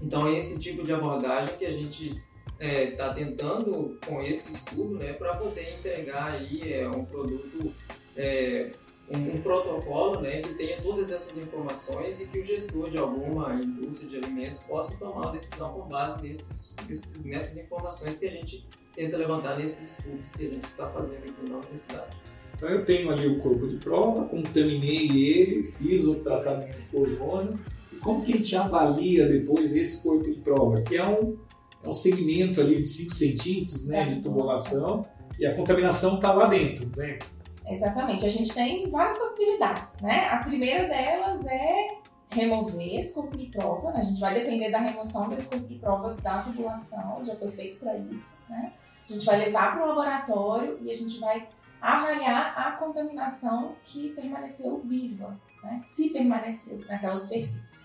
Então 0.00 0.26
é 0.26 0.36
esse 0.36 0.58
tipo 0.58 0.82
de 0.82 0.92
abordagem 0.92 1.56
que 1.56 1.64
a 1.64 1.70
gente 1.70 2.14
está 2.58 2.66
é, 2.66 2.90
tá 2.92 3.14
tentando 3.14 3.98
com 4.06 4.22
esse 4.22 4.52
estudo, 4.54 4.94
né, 4.94 5.12
para 5.12 5.36
poder 5.36 5.74
entregar 5.74 6.32
aí 6.32 6.72
é, 6.72 6.88
um 6.88 7.04
produto, 7.04 7.72
é, 8.16 8.72
um, 9.10 9.36
um, 9.36 9.42
protocolo, 9.42 10.20
né, 10.20 10.40
que 10.40 10.54
tenha 10.54 10.80
todas 10.80 11.10
essas 11.10 11.38
informações 11.38 12.20
e 12.20 12.26
que 12.26 12.38
o 12.38 12.46
gestor 12.46 12.90
de 12.90 12.98
alguma 12.98 13.54
indústria 13.54 14.10
de 14.10 14.16
alimentos 14.16 14.60
possa 14.60 14.96
tomar 14.96 15.22
uma 15.22 15.32
decisão 15.32 15.72
com 15.72 15.88
base 15.88 16.22
nesses, 16.22 16.76
nesses, 16.88 17.24
nessas 17.24 17.58
informações 17.58 18.18
que 18.18 18.26
a 18.26 18.30
gente 18.30 18.66
tenta 18.94 19.16
levantar 19.16 19.56
nesses 19.58 19.98
estudos 19.98 20.32
que 20.32 20.46
a 20.46 20.50
gente 20.50 20.64
está 20.64 20.88
fazendo 20.90 21.24
aqui 21.24 21.48
na 21.48 21.56
universidade. 21.56 22.16
Então 22.54 22.68
eu 22.68 22.84
tenho 22.84 23.10
ali 23.10 23.26
o 23.26 23.38
corpo 23.38 23.66
de 23.66 23.76
prova, 23.76 24.26
contaminei 24.26 25.08
ele, 25.08 25.64
fiz 25.64 26.06
o 26.06 26.16
tratamento 26.16 26.82
com 26.90 27.00
ozônio. 27.00 27.58
E 27.92 27.96
como 27.96 28.22
que 28.22 28.32
a 28.32 28.36
gente 28.36 28.56
avalia 28.56 29.28
depois 29.28 29.74
esse 29.74 30.02
corpo 30.02 30.24
de 30.24 30.40
prova? 30.40 30.80
Que 30.82 30.96
é 30.96 31.06
um, 31.06 31.36
é 31.82 31.88
um 31.88 31.92
segmento 31.92 32.60
ali 32.60 32.80
de 32.80 32.88
5 32.88 33.14
centímetros 33.14 33.86
né, 33.86 34.06
de 34.06 34.20
tubulação 34.20 35.04
e 35.38 35.46
a 35.46 35.56
contaminação 35.56 36.16
está 36.16 36.32
lá 36.32 36.46
dentro, 36.46 36.90
né? 36.96 37.18
Exatamente. 37.66 38.26
A 38.26 38.28
gente 38.28 38.52
tem 38.52 38.88
várias 38.90 39.18
possibilidades, 39.18 40.00
né? 40.00 40.28
A 40.28 40.38
primeira 40.38 40.88
delas 40.88 41.46
é 41.46 41.98
remover 42.30 42.98
esse 42.98 43.14
corpo 43.14 43.36
de 43.36 43.46
prova, 43.46 43.92
né? 43.92 44.00
A 44.00 44.04
gente 44.04 44.20
vai 44.20 44.34
depender 44.34 44.70
da 44.70 44.78
remoção 44.78 45.28
desse 45.28 45.48
corpo 45.48 45.66
de 45.66 45.76
prova 45.76 46.14
da 46.14 46.42
tubulação, 46.42 47.24
já 47.24 47.36
foi 47.36 47.50
feito 47.52 47.78
para 47.78 47.96
isso, 47.98 48.40
né? 48.48 48.72
A 49.08 49.12
gente 49.12 49.26
vai 49.26 49.38
levar 49.38 49.72
para 49.72 49.84
o 49.84 49.88
laboratório 49.88 50.78
e 50.82 50.90
a 50.90 50.96
gente 50.96 51.18
vai 51.18 51.48
avaliar 51.82 52.56
a 52.56 52.72
contaminação 52.72 53.74
que 53.82 54.10
permaneceu 54.10 54.78
viva, 54.78 55.36
né? 55.64 55.80
se 55.82 56.10
permaneceu 56.10 56.78
naquela 56.86 57.16
superfície. 57.16 57.80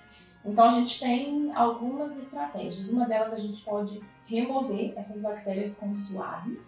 Então 0.45 0.65
a 0.65 0.69
gente 0.69 0.99
tem 0.99 1.51
algumas 1.55 2.15
estratégias. 2.15 2.91
Uma 2.91 3.07
delas 3.07 3.33
a 3.33 3.39
gente 3.39 3.63
pode 3.63 3.99
remover 4.27 4.93
essas 4.95 5.23
bactérias 5.23 5.77
com 5.77 5.95
suave. 5.95 6.61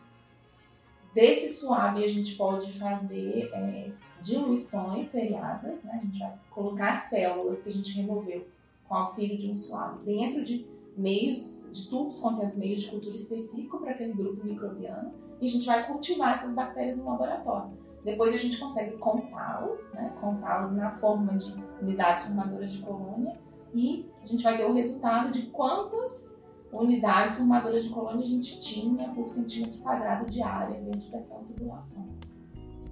Desse 1.14 1.50
suave 1.50 2.04
a 2.04 2.08
gente 2.08 2.36
pode 2.36 2.74
fazer 2.80 3.52
é, 3.54 3.88
diluições 4.24 5.08
seriadas, 5.08 5.84
né? 5.84 6.00
a 6.02 6.06
gente 6.06 6.20
vai 6.20 6.34
colocar 6.50 6.96
células 6.96 7.62
que 7.62 7.70
a 7.70 7.72
gente 7.72 7.94
removeu 7.94 8.48
com 8.88 8.96
auxílio 8.96 9.38
de 9.38 9.52
um 9.52 9.56
suave 9.56 10.04
dentro 10.04 10.44
de 10.44 10.66
meios, 10.98 11.72
de 11.74 11.90
tubos 11.90 12.20
contendo 12.20 12.58
meios 12.58 12.82
de 12.82 12.90
cultura 12.90 13.16
específico 13.16 13.78
para 13.78 13.92
aquele 13.92 14.14
grupo 14.14 14.46
microbiano 14.46 15.29
e 15.42 15.46
a 15.46 15.50
gente 15.50 15.66
vai 15.66 15.86
cultivar 15.88 16.34
essas 16.34 16.54
bactérias 16.54 16.98
no 16.98 17.06
laboratório. 17.06 17.78
Depois 18.04 18.34
a 18.34 18.38
gente 18.38 18.58
consegue 18.58 18.98
contá-las, 18.98 19.94
né? 19.94 20.14
contá-las 20.22 20.74
na 20.76 20.92
forma 20.92 21.38
de 21.38 21.54
unidades 21.82 22.26
formadoras 22.26 22.72
de 22.72 22.82
colônia 22.82 23.38
e 23.74 24.10
a 24.22 24.26
gente 24.26 24.44
vai 24.44 24.58
ter 24.58 24.66
o 24.66 24.74
resultado 24.74 25.32
de 25.32 25.44
quantas 25.48 26.44
unidades 26.72 27.38
formadoras 27.38 27.84
de 27.84 27.90
colônia 27.90 28.24
a 28.24 28.28
gente 28.28 28.60
tinha 28.60 29.10
por 29.10 29.30
centímetro 29.30 29.80
quadrado 29.82 30.30
de 30.32 30.42
área 30.42 30.80
dentro 30.80 31.10
daquela 31.12 31.42
tubulação. 31.44 32.08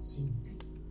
Sim. 0.02 0.32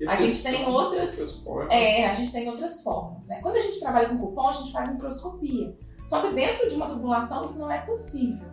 A 0.08 0.16
gente 0.16 0.44
tem 0.44 0.66
outras. 0.68 1.44
É, 1.72 2.08
a 2.08 2.14
gente 2.14 2.32
tem 2.32 2.48
outras 2.50 2.84
formas. 2.84 3.28
Né? 3.28 3.40
Quando 3.42 3.56
a 3.56 3.60
gente 3.60 3.80
trabalha 3.80 4.10
com 4.10 4.18
cupom, 4.20 4.50
a 4.50 4.54
gente 4.54 4.72
faz 4.72 4.90
microscopia. 4.92 5.76
Só 6.08 6.22
que 6.22 6.34
dentro 6.34 6.70
de 6.70 6.76
uma 6.76 6.88
tubulação 6.88 7.44
isso 7.44 7.60
não 7.60 7.72
é 7.72 7.80
possível. 7.80 8.48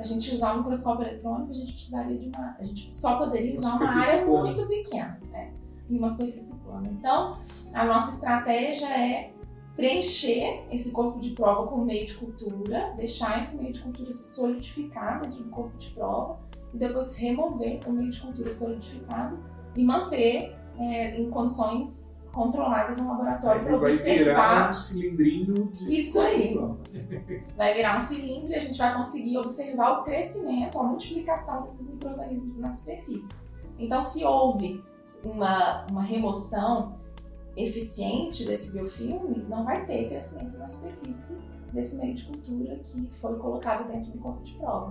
A 0.00 0.04
gente 0.04 0.34
usar 0.34 0.54
um 0.54 0.58
microscópio 0.58 1.06
eletrônico, 1.06 1.50
a 1.50 1.54
gente 1.54 1.72
precisaria 1.72 2.18
de 2.18 2.28
uma. 2.28 2.56
A 2.58 2.64
gente 2.64 2.94
só 2.96 3.18
poderia 3.18 3.54
usar 3.54 3.76
Uma 3.76 3.84
uma 3.84 4.00
área 4.00 4.24
plana. 4.24 4.44
muito 4.44 4.66
pequena, 4.66 5.20
né? 5.30 5.52
E 5.88 5.98
uma 5.98 6.08
superfície 6.08 6.56
plana. 6.58 6.88
Então, 6.88 7.38
a 7.74 7.84
nossa 7.84 8.14
estratégia 8.14 8.86
é 8.86 9.32
preencher 9.76 10.64
esse 10.70 10.90
corpo 10.90 11.20
de 11.20 11.30
prova 11.30 11.66
com 11.68 11.84
meio 11.84 12.06
de 12.06 12.14
cultura, 12.14 12.92
deixar 12.96 13.38
esse 13.38 13.56
meio 13.56 13.72
de 13.72 13.80
cultura 13.82 14.10
se 14.12 14.34
solidificar 14.34 15.20
dentro 15.20 15.44
do 15.44 15.50
corpo 15.50 15.76
de 15.78 15.90
prova 15.90 16.38
e 16.72 16.78
depois 16.78 17.14
remover 17.16 17.80
o 17.86 17.92
meio 17.92 18.10
de 18.10 18.20
cultura 18.20 18.50
solidificado 18.50 19.38
e 19.76 19.84
manter 19.84 20.56
é, 20.78 21.20
em 21.20 21.28
condições 21.30 22.19
controladas 22.30 22.98
no 22.98 23.08
laboratório 23.08 23.62
para 23.62 23.76
vai 23.76 23.92
observar 23.92 24.24
virar 24.24 24.70
um 24.70 24.72
cilindrinho 24.72 25.54
de 25.66 25.98
Isso 25.98 26.20
aí. 26.20 26.58
vai 27.56 27.74
virar 27.74 27.96
um 27.96 28.00
cilindro 28.00 28.50
e 28.50 28.54
a 28.54 28.60
gente 28.60 28.78
vai 28.78 28.94
conseguir 28.94 29.38
observar 29.38 30.00
o 30.00 30.04
crescimento, 30.04 30.78
a 30.78 30.82
multiplicação 30.82 31.62
desses 31.62 31.92
micro-organismos 31.92 32.58
na 32.58 32.70
superfície. 32.70 33.46
Então, 33.78 34.02
se 34.02 34.24
houve 34.24 34.82
uma, 35.24 35.86
uma 35.90 36.02
remoção 36.02 36.98
eficiente 37.56 38.44
desse 38.44 38.72
biofilme, 38.72 39.44
não 39.48 39.64
vai 39.64 39.84
ter 39.86 40.08
crescimento 40.08 40.56
na 40.58 40.66
superfície 40.66 41.38
desse 41.72 41.98
meio 41.98 42.14
de 42.14 42.24
cultura 42.24 42.76
que 42.84 43.10
foi 43.20 43.36
colocado 43.38 43.86
dentro 43.88 44.10
do 44.12 44.18
corpo 44.18 44.42
de 44.42 44.54
prova. 44.54 44.90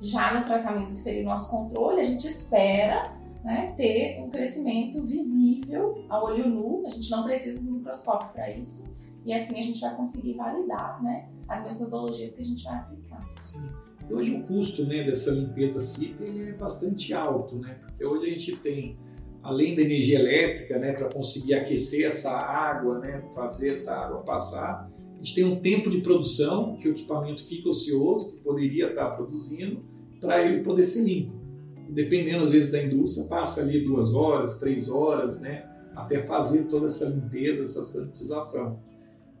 Já 0.00 0.34
no 0.34 0.44
tratamento 0.44 0.88
que 0.88 1.00
seria 1.00 1.22
o 1.22 1.24
nosso 1.24 1.50
controle, 1.50 2.00
a 2.00 2.04
gente 2.04 2.26
espera 2.28 3.02
né, 3.46 3.72
ter 3.76 4.20
um 4.20 4.28
crescimento 4.28 5.00
visível 5.04 6.04
a 6.08 6.22
olho 6.22 6.48
nu, 6.48 6.82
a 6.84 6.90
gente 6.90 7.08
não 7.08 7.22
precisa 7.22 7.62
de 7.62 7.68
um 7.68 7.74
microscópio 7.74 8.28
para 8.32 8.50
isso, 8.50 8.92
e 9.24 9.32
assim 9.32 9.60
a 9.60 9.62
gente 9.62 9.80
vai 9.80 9.94
conseguir 9.94 10.34
validar 10.34 11.00
né, 11.00 11.28
as 11.48 11.64
metodologias 11.64 12.34
que 12.34 12.42
a 12.42 12.44
gente 12.44 12.64
vai 12.64 12.74
aplicar. 12.74 13.24
Sim. 13.40 13.68
Hoje 14.10 14.34
o 14.34 14.42
custo 14.42 14.84
né, 14.84 15.04
dessa 15.04 15.30
limpeza 15.30 15.80
CIP 15.80 16.24
ele 16.24 16.50
é 16.50 16.52
bastante 16.54 17.14
alto, 17.14 17.56
né? 17.56 17.78
Porque 17.86 18.04
hoje 18.04 18.26
a 18.26 18.30
gente 18.30 18.56
tem, 18.56 18.96
além 19.42 19.76
da 19.76 19.82
energia 19.82 20.18
elétrica, 20.18 20.78
né, 20.78 20.92
para 20.92 21.08
conseguir 21.08 21.54
aquecer 21.54 22.06
essa 22.06 22.36
água, 22.36 22.98
né, 22.98 23.22
fazer 23.32 23.70
essa 23.70 23.96
água 23.96 24.22
passar, 24.22 24.90
a 25.12 25.16
gente 25.16 25.34
tem 25.34 25.44
um 25.44 25.60
tempo 25.60 25.88
de 25.88 26.00
produção 26.00 26.76
que 26.76 26.88
o 26.88 26.92
equipamento 26.92 27.44
fica 27.44 27.68
ocioso, 27.68 28.32
que 28.32 28.38
poderia 28.38 28.88
estar 28.88 29.10
produzindo, 29.10 29.84
para 30.20 30.44
ele 30.44 30.62
poder 30.62 30.84
ser 30.84 31.04
limpo. 31.04 31.35
Dependendo 31.88 32.44
às 32.44 32.52
vezes 32.52 32.72
da 32.72 32.82
indústria, 32.82 33.26
passa 33.26 33.62
ali 33.62 33.84
duas 33.84 34.14
horas, 34.14 34.58
três 34.58 34.90
horas, 34.90 35.40
né, 35.40 35.68
até 35.94 36.22
fazer 36.22 36.64
toda 36.64 36.86
essa 36.86 37.08
limpeza, 37.08 37.62
essa 37.62 37.82
sanitização. 37.82 38.78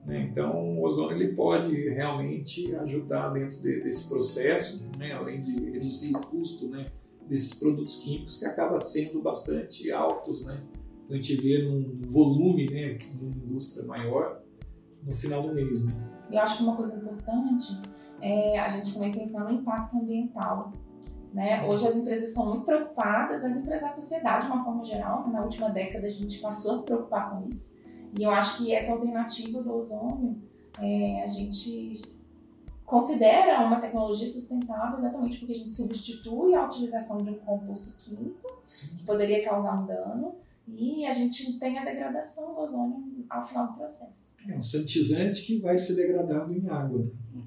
Né? 0.06 0.28
Então, 0.30 0.78
o 0.78 0.84
ozônio 0.84 1.16
ele 1.16 1.34
pode 1.34 1.74
realmente 1.90 2.74
ajudar 2.76 3.30
dentro 3.30 3.60
de, 3.60 3.82
desse 3.82 4.08
processo, 4.08 4.88
né? 4.96 5.12
além 5.12 5.42
de 5.42 5.70
reduzir 5.70 6.14
o 6.14 6.20
custo 6.20 6.68
né? 6.68 6.86
desses 7.28 7.58
produtos 7.58 7.96
químicos 7.96 8.38
que 8.38 8.46
acaba 8.46 8.82
sendo 8.84 9.20
bastante 9.20 9.90
altos. 9.90 10.44
Né? 10.46 10.62
A 11.10 11.14
gente 11.14 11.34
vê 11.36 11.62
num 11.62 12.00
volume, 12.06 12.66
né, 12.70 12.98
numa 13.20 13.34
indústria 13.34 13.84
maior, 13.84 14.40
no 15.02 15.12
final 15.12 15.42
do 15.42 15.52
mês. 15.52 15.84
Né? 15.84 15.92
Eu 16.30 16.40
acho 16.40 16.58
que 16.58 16.62
uma 16.62 16.76
coisa 16.76 16.96
importante 16.96 17.80
é 18.22 18.58
a 18.60 18.68
gente 18.68 18.94
também 18.94 19.10
pensar 19.10 19.44
no 19.44 19.50
impacto 19.50 19.96
ambiental. 19.96 20.72
Né? 21.36 21.62
Hoje 21.66 21.86
as 21.86 21.94
empresas 21.94 22.30
estão 22.30 22.46
muito 22.46 22.64
preocupadas, 22.64 23.44
as 23.44 23.58
empresas 23.58 23.82
da 23.82 23.90
sociedade 23.90 24.46
de 24.46 24.52
uma 24.52 24.64
forma 24.64 24.82
geral, 24.82 25.28
na 25.28 25.44
última 25.44 25.68
década 25.68 26.06
a 26.06 26.10
gente 26.10 26.38
passou 26.38 26.72
a 26.72 26.78
se 26.78 26.86
preocupar 26.86 27.30
com 27.30 27.46
isso. 27.50 27.84
E 28.18 28.22
eu 28.22 28.30
acho 28.30 28.56
que 28.56 28.74
essa 28.74 28.92
alternativa 28.92 29.62
do 29.62 29.74
ozônio, 29.74 30.40
é, 30.80 31.22
a 31.22 31.26
gente 31.26 32.00
considera 32.86 33.66
uma 33.66 33.78
tecnologia 33.82 34.26
sustentável 34.26 34.96
exatamente 34.96 35.38
porque 35.38 35.52
a 35.52 35.56
gente 35.58 35.74
substitui 35.74 36.54
a 36.54 36.64
utilização 36.64 37.22
de 37.22 37.28
um 37.28 37.34
composto 37.34 37.94
químico 37.98 38.62
que 38.66 39.04
poderia 39.04 39.44
causar 39.44 39.82
um 39.82 39.84
dano 39.84 40.36
e 40.66 41.04
a 41.04 41.12
gente 41.12 41.58
tem 41.58 41.78
a 41.78 41.84
degradação 41.84 42.54
do 42.54 42.60
ozônio 42.62 43.26
ao 43.28 43.46
final 43.46 43.66
do 43.66 43.74
processo. 43.74 44.36
É 44.48 44.56
um 44.56 44.62
sanitizante 44.62 45.44
que 45.44 45.58
vai 45.58 45.76
ser 45.76 45.96
degradado 45.96 46.50
em 46.54 46.66
água. 46.66 47.00
Né? 47.34 47.42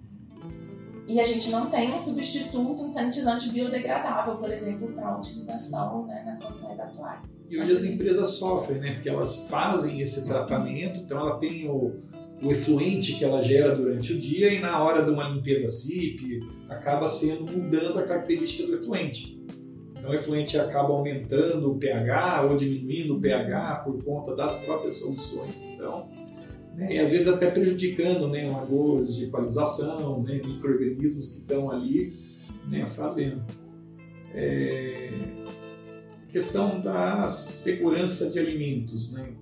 E 1.10 1.20
a 1.20 1.24
gente 1.24 1.50
não 1.50 1.72
tem 1.72 1.92
um 1.92 2.00
substituto, 2.00 2.84
um 2.84 2.88
sanitizante 2.88 3.50
biodegradável, 3.50 4.36
por 4.36 4.52
exemplo, 4.52 4.90
para 4.90 5.18
utilização 5.18 6.06
né, 6.06 6.22
nas 6.24 6.40
condições 6.40 6.80
atuais. 6.80 7.48
E 7.50 7.60
hoje 7.60 7.74
as 7.74 7.84
empresas 7.84 8.30
sofrem, 8.34 8.80
né? 8.80 8.94
Porque 8.94 9.10
elas 9.10 9.48
fazem 9.50 10.02
esse 10.02 10.28
tratamento, 10.28 11.00
então 11.00 11.18
ela 11.18 11.40
tem 11.40 11.68
o, 11.68 11.96
o 12.44 12.52
efluente 12.52 13.14
que 13.14 13.26
ela 13.26 13.42
gera 13.42 13.76
durante 13.76 14.14
o 14.14 14.20
dia 14.20 14.54
e 14.54 14.62
na 14.62 14.84
hora 14.84 15.04
de 15.04 15.10
uma 15.10 15.28
limpeza 15.30 15.68
CIP 15.68 16.48
acaba 16.70 17.08
sendo 17.08 17.52
mudando 17.52 17.98
a 17.98 18.04
característica 18.04 18.68
do 18.68 18.76
efluente. 18.76 19.42
Então 19.98 20.12
o 20.12 20.14
efluente 20.14 20.60
acaba 20.60 20.94
aumentando 20.94 21.72
o 21.72 21.80
pH 21.80 22.44
ou 22.44 22.56
diminuindo 22.56 23.18
o 23.18 23.20
pH 23.20 23.78
por 23.78 24.04
conta 24.04 24.36
das 24.36 24.56
próprias 24.60 25.00
soluções. 25.00 25.64
Então, 25.64 26.08
né, 26.80 26.94
e 26.94 27.00
às 27.00 27.12
vezes 27.12 27.28
até 27.28 27.52
prejudicando 27.52 28.30
né, 28.30 28.50
lagoas 28.50 29.14
de 29.14 29.26
equalização, 29.26 30.24
né, 30.24 30.36
micro-organismos 30.36 31.34
que 31.34 31.40
estão 31.40 31.70
ali 31.70 32.14
né, 32.70 32.86
fazendo. 32.86 33.44
É... 34.34 35.12
Questão 36.32 36.80
da 36.80 37.28
segurança 37.28 38.30
de 38.30 38.40
alimentos, 38.40 39.12
né? 39.12 39.34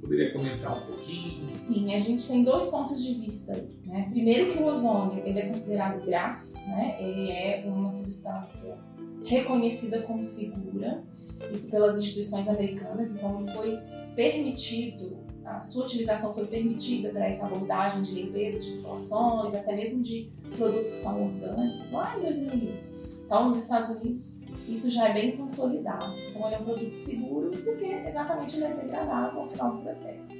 Poderia 0.00 0.32
comentar 0.32 0.82
um 0.82 0.86
pouquinho? 0.86 1.48
Sim, 1.48 1.94
a 1.94 1.98
gente 1.98 2.26
tem 2.26 2.44
dois 2.44 2.66
pontos 2.66 3.02
de 3.02 3.14
vista. 3.14 3.54
Né? 3.86 4.08
Primeiro 4.10 4.52
que 4.52 4.58
o 4.58 4.66
ozônio 4.66 5.22
ele 5.24 5.38
é 5.38 5.46
considerado 5.46 6.04
gás, 6.04 6.54
né? 6.66 6.96
ele 7.00 7.30
é 7.30 7.64
uma 7.66 7.90
substância 7.90 8.76
reconhecida 9.24 10.02
como 10.02 10.22
segura, 10.22 11.02
isso 11.50 11.70
pelas 11.70 11.96
instituições 11.96 12.46
americanas, 12.46 13.12
então 13.12 13.40
ele 13.40 13.50
foi 13.52 13.78
permitido 14.14 15.23
sua 15.60 15.84
utilização 15.84 16.34
foi 16.34 16.46
permitida 16.46 17.10
para 17.10 17.26
essa 17.26 17.46
abordagem 17.46 18.02
de 18.02 18.14
limpeza 18.14 18.58
de 18.58 18.76
tubulações, 18.76 19.54
até 19.54 19.74
mesmo 19.74 20.02
de 20.02 20.32
produtos 20.56 20.92
que 20.92 21.02
são 21.02 21.22
orgânicos, 21.22 21.90
lá 21.92 22.16
em 22.16 22.20
2001. 22.20 22.94
Então, 23.24 23.46
nos 23.46 23.56
Estados 23.56 23.90
Unidos, 23.90 24.44
isso 24.68 24.90
já 24.90 25.08
é 25.08 25.12
bem 25.12 25.36
consolidado. 25.36 26.14
Então, 26.28 26.46
ele 26.46 26.54
é 26.54 26.58
um 26.58 26.64
produto 26.64 26.92
seguro 26.92 27.50
porque 27.50 27.86
exatamente 28.06 28.56
ele 28.56 28.66
é 28.66 28.74
degradável 28.74 29.40
ao 29.40 29.48
final 29.48 29.76
do 29.76 29.82
processo. 29.82 30.34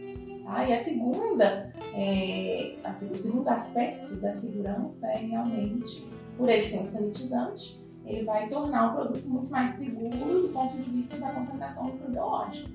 Tá? 0.44 0.64
E 0.68 0.72
a 0.72 0.78
segunda, 0.78 1.72
é, 1.94 2.76
a, 2.84 2.90
o 2.90 3.16
segundo 3.16 3.48
aspecto 3.48 4.16
da 4.16 4.32
segurança 4.32 5.10
é 5.10 5.16
realmente, 5.16 6.06
por 6.36 6.48
ele 6.48 6.62
ser 6.62 6.80
um 6.80 6.86
sanitizante, 6.86 7.82
ele 8.04 8.24
vai 8.24 8.48
tornar 8.48 8.92
o 8.92 8.96
produto 8.96 9.28
muito 9.28 9.50
mais 9.50 9.70
seguro 9.70 10.42
do 10.42 10.48
ponto 10.52 10.76
de 10.76 10.90
vista 10.90 11.16
da 11.16 11.32
contaminação 11.32 11.86
microbiológica. 11.86 12.70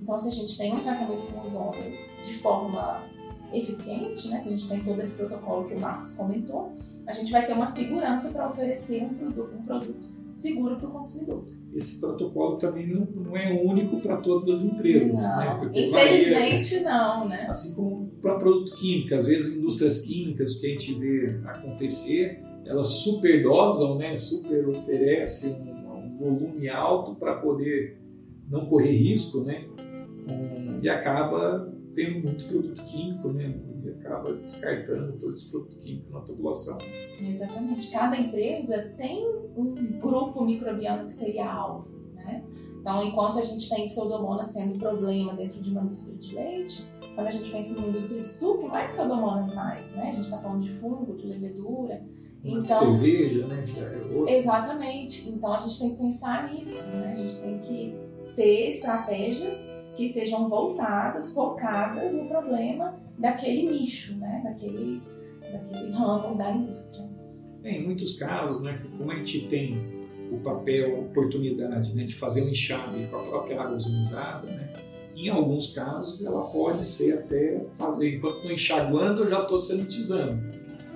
Então, 0.00 0.18
se 0.18 0.28
a 0.28 0.32
gente 0.32 0.56
tem 0.56 0.74
um 0.74 0.82
tratamento 0.82 1.26
com 1.26 1.46
ozônio 1.46 1.92
de 2.22 2.34
forma 2.34 3.04
eficiente, 3.52 4.28
né, 4.28 4.40
se 4.40 4.48
a 4.48 4.52
gente 4.52 4.68
tem 4.68 4.80
todo 4.80 5.00
esse 5.00 5.16
protocolo 5.16 5.66
que 5.66 5.74
o 5.74 5.80
Marcos 5.80 6.14
comentou, 6.14 6.72
a 7.06 7.12
gente 7.12 7.32
vai 7.32 7.46
ter 7.46 7.52
uma 7.52 7.66
segurança 7.66 8.30
para 8.30 8.48
oferecer 8.48 9.02
um 9.02 9.14
produto, 9.14 9.56
um 9.56 9.62
produto 9.62 10.20
seguro 10.32 10.76
para 10.76 10.88
o 10.88 10.92
consumidor. 10.92 11.44
Esse 11.74 12.00
protocolo 12.00 12.56
também 12.56 12.86
não, 12.86 13.06
não 13.06 13.36
é 13.36 13.52
único 13.52 14.00
para 14.00 14.16
todas 14.18 14.48
as 14.48 14.64
empresas, 14.64 15.22
não, 15.22 15.38
né? 15.38 15.56
Porque 15.58 15.86
infelizmente 15.86 16.74
varia, 16.82 16.90
não, 16.90 17.28
né? 17.28 17.46
Assim 17.48 17.74
como 17.74 18.08
para 18.22 18.36
produto 18.36 18.74
químico, 18.76 19.14
às 19.14 19.26
vezes 19.26 19.56
indústrias 19.56 20.00
químicas, 20.02 20.56
o 20.56 20.60
que 20.60 20.66
a 20.66 20.70
gente 20.70 20.94
vê 20.94 21.40
acontecer, 21.44 22.42
elas 22.64 22.88
superdosam, 22.88 23.98
né? 23.98 24.14
Super 24.16 24.68
oferecem 24.68 25.52
um, 25.52 25.92
um 25.96 26.16
volume 26.18 26.68
alto 26.68 27.14
para 27.14 27.36
poder 27.36 28.00
não 28.48 28.66
correr 28.66 28.92
risco, 28.92 29.40
né? 29.42 29.64
Um, 30.30 30.80
e 30.82 30.88
acaba 30.88 31.72
tendo 31.94 32.20
muito 32.20 32.44
produto 32.46 32.82
químico, 32.84 33.28
né? 33.32 33.54
E 33.84 33.90
acaba 33.90 34.34
descartando 34.34 35.18
todo 35.18 35.32
esse 35.32 35.50
produto 35.50 35.78
químico 35.78 36.12
na 36.12 36.20
população. 36.20 36.78
Exatamente. 37.20 37.90
Cada 37.90 38.16
empresa 38.16 38.94
tem 38.96 39.26
um 39.56 39.98
grupo 39.98 40.44
microbiano 40.44 41.06
que 41.06 41.12
seria 41.12 41.50
alvo, 41.50 41.98
né? 42.14 42.44
Então, 42.80 43.04
enquanto 43.04 43.38
a 43.38 43.42
gente 43.42 43.68
tem 43.68 43.86
pseudomonas 43.88 44.48
sendo 44.48 44.78
problema 44.78 45.34
dentro 45.34 45.62
de 45.62 45.70
uma 45.70 45.82
indústria 45.82 46.16
de 46.18 46.34
leite, 46.34 46.86
quando 47.14 47.26
a 47.26 47.30
gente 47.30 47.50
pensa 47.50 47.74
numa 47.74 47.88
indústria 47.88 48.22
de 48.22 48.28
suco, 48.28 48.68
não 48.68 48.76
é 48.76 48.86
pseudomonas 48.86 49.54
mais, 49.54 49.92
né? 49.92 50.10
A 50.10 50.14
gente 50.14 50.24
está 50.24 50.38
falando 50.38 50.62
de 50.62 50.70
fungo, 50.74 51.14
de 51.16 51.26
levedura. 51.26 52.02
Então, 52.42 52.62
de 52.62 52.68
cerveja, 52.68 53.46
né? 53.46 53.62
É 54.26 54.38
exatamente. 54.38 55.28
Então, 55.28 55.52
a 55.52 55.58
gente 55.58 55.78
tem 55.78 55.90
que 55.90 55.96
pensar 55.96 56.50
nisso, 56.50 56.90
né? 56.92 57.12
A 57.12 57.16
gente 57.16 57.38
tem 57.40 57.58
que 57.58 57.94
ter 58.34 58.70
estratégias 58.70 59.68
que 60.00 60.08
sejam 60.08 60.48
voltadas, 60.48 61.34
focadas 61.34 62.14
no 62.14 62.26
problema 62.26 62.98
daquele 63.18 63.70
nicho, 63.70 64.16
né? 64.16 64.40
daquele, 64.42 65.02
daquele 65.42 65.92
ramo 65.92 66.38
da 66.38 66.50
indústria. 66.52 67.06
É, 67.62 67.72
em 67.72 67.84
muitos 67.84 68.18
casos, 68.18 68.62
né, 68.62 68.80
como 68.96 69.12
a 69.12 69.16
gente 69.16 69.46
tem 69.48 69.76
o 70.32 70.38
papel, 70.38 70.96
a 70.96 71.00
oportunidade 71.00 71.94
né, 71.94 72.04
de 72.04 72.14
fazer 72.14 72.44
um 72.44 72.48
enxágue 72.48 73.08
com 73.08 73.16
a 73.16 73.22
própria 73.24 73.60
água 73.60 73.76
ozonizada, 73.76 74.46
né, 74.46 74.72
em 75.14 75.28
alguns 75.28 75.74
casos 75.74 76.24
ela 76.24 76.44
pode 76.46 76.86
ser 76.86 77.18
até 77.18 77.62
fazer, 77.76 78.16
enquanto 78.16 78.36
estou 78.36 78.52
enxaguando, 78.52 79.24
eu 79.24 79.28
já 79.28 79.42
estou 79.42 79.58
sanitizando. 79.58 80.40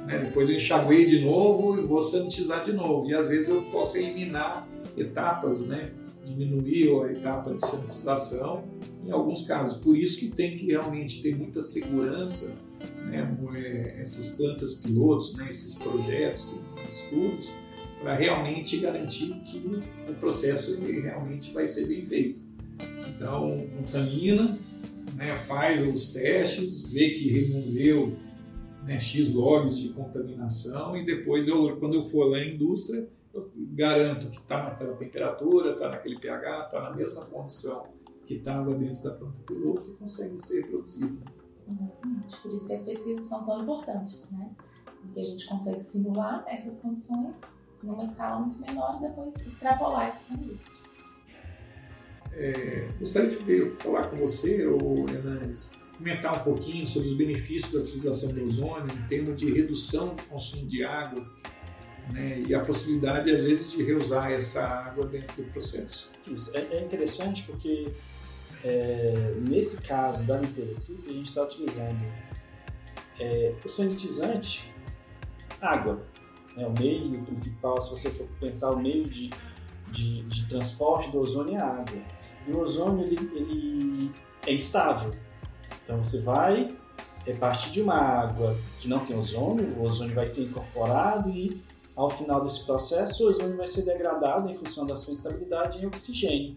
Né? 0.07 0.19
Depois 0.25 0.49
eu 0.49 0.57
enxaguei 0.57 1.05
de 1.05 1.23
novo 1.23 1.79
e 1.79 1.83
vou 1.83 2.01
sanitizar 2.01 2.65
de 2.65 2.73
novo. 2.73 3.11
E 3.11 3.15
às 3.15 3.29
vezes 3.29 3.51
eu 3.51 3.61
posso 3.65 3.99
eliminar 3.99 4.67
etapas, 4.97 5.67
né? 5.67 5.93
Diminuir 6.25 6.91
a 7.05 7.13
etapa 7.13 7.55
de 7.55 7.67
sanitização 7.67 8.65
em 9.05 9.11
alguns 9.11 9.47
casos. 9.47 9.79
Por 9.79 9.97
isso 9.97 10.19
que 10.19 10.29
tem 10.29 10.57
que 10.57 10.67
realmente 10.67 11.23
ter 11.23 11.37
muita 11.37 11.63
segurança, 11.63 12.57
né? 13.07 13.37
É, 13.55 14.01
essas 14.01 14.37
plantas 14.37 14.75
pilotos, 14.75 15.35
né? 15.37 15.49
esses 15.49 15.75
projetos, 15.77 16.55
esses 16.61 17.03
estudos, 17.03 17.51
para 18.01 18.15
realmente 18.17 18.77
garantir 18.79 19.35
que 19.45 19.63
o 20.09 20.15
processo 20.15 20.79
realmente 20.81 21.53
vai 21.53 21.67
ser 21.67 21.87
bem 21.87 22.03
feito. 22.03 22.43
Então, 23.09 23.67
contamina, 23.77 24.59
né? 25.15 25.37
faz 25.37 25.87
os 25.87 26.13
testes, 26.13 26.87
vê 26.91 27.11
que 27.11 27.31
removeu 27.31 28.17
né, 28.85 29.01
X 29.01 29.33
logs 29.33 29.79
de 29.79 29.89
contaminação 29.91 30.97
e 30.97 31.05
depois, 31.05 31.49
eu, 31.49 31.77
quando 31.77 31.95
eu 31.95 32.03
for 32.03 32.31
lá 32.31 32.39
em 32.39 32.55
indústria, 32.55 33.09
eu 33.35 33.51
garanto 33.57 34.31
que 34.31 34.39
está 34.39 34.63
naquela 34.63 34.97
temperatura, 34.97 35.73
está 35.73 35.89
naquele 35.89 36.19
pH, 36.19 36.67
está 36.67 36.83
na 36.83 36.91
mesma 36.95 37.25
condição 37.27 37.89
que 38.27 38.35
estava 38.35 38.73
dentro 38.75 39.03
da 39.03 39.11
planta 39.11 39.39
piloto 39.45 39.91
e 39.91 39.95
consegue 39.95 40.39
ser 40.41 40.67
produzido. 40.69 41.21
Exatamente. 41.69 42.37
Por 42.41 42.55
isso 42.55 42.67
que 42.67 42.73
as 42.73 42.83
pesquisas 42.85 43.25
são 43.25 43.45
tão 43.45 43.63
importantes, 43.63 44.31
né? 44.33 44.51
Porque 45.03 45.21
a 45.21 45.25
gente 45.25 45.47
consegue 45.47 45.81
simular 45.81 46.45
essas 46.47 46.81
condições 46.81 47.61
numa 47.83 48.05
escala 48.05 48.41
muito 48.41 48.61
menor 48.61 48.99
e 48.99 49.09
depois 49.09 49.47
extrapolar 49.47 50.09
isso 50.09 50.25
para 50.27 50.37
a 50.37 50.41
indústria. 50.41 50.85
É, 52.33 52.89
gostaria 52.99 53.39
de 53.39 53.71
falar 53.79 54.09
com 54.09 54.17
você, 54.17 54.67
ou 54.67 55.09
Hernandes, 55.09 55.71
comentar 55.97 56.37
um 56.37 56.43
pouquinho 56.45 56.87
sobre 56.87 57.09
os 57.09 57.15
benefícios 57.17 57.73
da 57.73 57.81
utilização 57.81 58.33
do 58.33 58.45
ozônio 58.45 58.87
em 58.93 59.09
termos 59.09 59.39
de 59.39 59.53
redução 59.53 60.15
de 60.15 60.23
consumo 60.25 60.67
de 60.67 60.85
água 60.85 61.25
né, 62.13 62.41
e 62.47 62.55
a 62.55 62.61
possibilidade, 62.61 63.31
às 63.31 63.45
vezes, 63.45 63.73
de 63.73 63.83
reusar 63.83 64.31
essa 64.31 64.67
água 64.67 65.07
dentro 65.07 65.43
do 65.43 65.51
processo. 65.51 66.11
Isso. 66.27 66.57
É, 66.57 66.61
é 66.71 66.83
interessante 66.83 67.43
porque, 67.45 67.89
é, 68.65 69.35
nesse 69.49 69.81
caso 69.83 70.25
da 70.25 70.39
limpeza 70.39 70.95
a 71.07 71.13
gente 71.13 71.29
está 71.29 71.43
utilizando 71.43 72.01
é, 73.19 73.55
o 73.65 73.69
sanitizante, 73.69 74.71
água. 75.61 76.05
Né, 76.57 76.67
o 76.67 76.81
meio 76.81 77.23
principal, 77.25 77.81
se 77.83 77.91
você 77.91 78.11
for 78.11 78.27
pensar 78.41 78.71
o 78.71 78.79
meio 78.79 79.09
de, 79.09 79.31
de, 79.91 80.23
de 80.23 80.49
transporte 80.49 81.11
do 81.11 81.19
ozônio 81.19 81.57
é 81.57 81.61
a 81.61 81.67
água. 81.67 82.03
E 82.47 82.53
o 82.53 82.59
ozônio 82.59 83.05
ele, 83.05 83.17
ele 83.35 84.13
é 84.47 84.53
estável. 84.53 85.13
Então 85.83 85.99
você 85.99 86.21
vai 86.21 86.69
é 87.27 87.33
partir 87.33 87.71
de 87.71 87.81
uma 87.81 87.97
água 87.97 88.57
que 88.79 88.87
não 88.87 88.99
tem 88.99 89.19
ozônio, 89.19 89.67
o 89.79 89.85
ozônio 89.85 90.15
vai 90.15 90.27
ser 90.27 90.43
incorporado 90.43 91.31
e 91.31 91.63
ao 91.97 92.11
final 92.11 92.43
desse 92.43 92.65
processo, 92.65 93.25
o 93.25 93.31
ozônio 93.31 93.57
vai 93.57 93.69
ser 93.69 93.83
degradado 93.83 94.51
em 94.51 94.55
função 94.55 94.87
da 94.87 94.97
sua 94.97 95.15
instabilidade 95.15 95.83
em 95.83 95.87
oxigênio. 95.87 96.57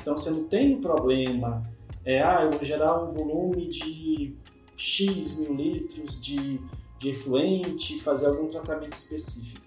Então 0.00 0.16
você 0.16 0.30
não 0.30 0.44
tem 0.44 0.76
um 0.76 0.80
problema, 0.80 1.62
é, 2.04 2.22
ah, 2.22 2.42
eu 2.44 2.50
vou 2.50 2.64
gerar 2.64 3.02
um 3.02 3.12
volume 3.12 3.68
de 3.68 4.34
X 4.76 5.36
mil 5.38 5.54
litros 5.54 6.20
de, 6.20 6.58
de 6.98 7.10
efluente, 7.10 8.00
fazer 8.00 8.26
algum 8.26 8.48
tratamento 8.48 8.94
específico. 8.94 9.62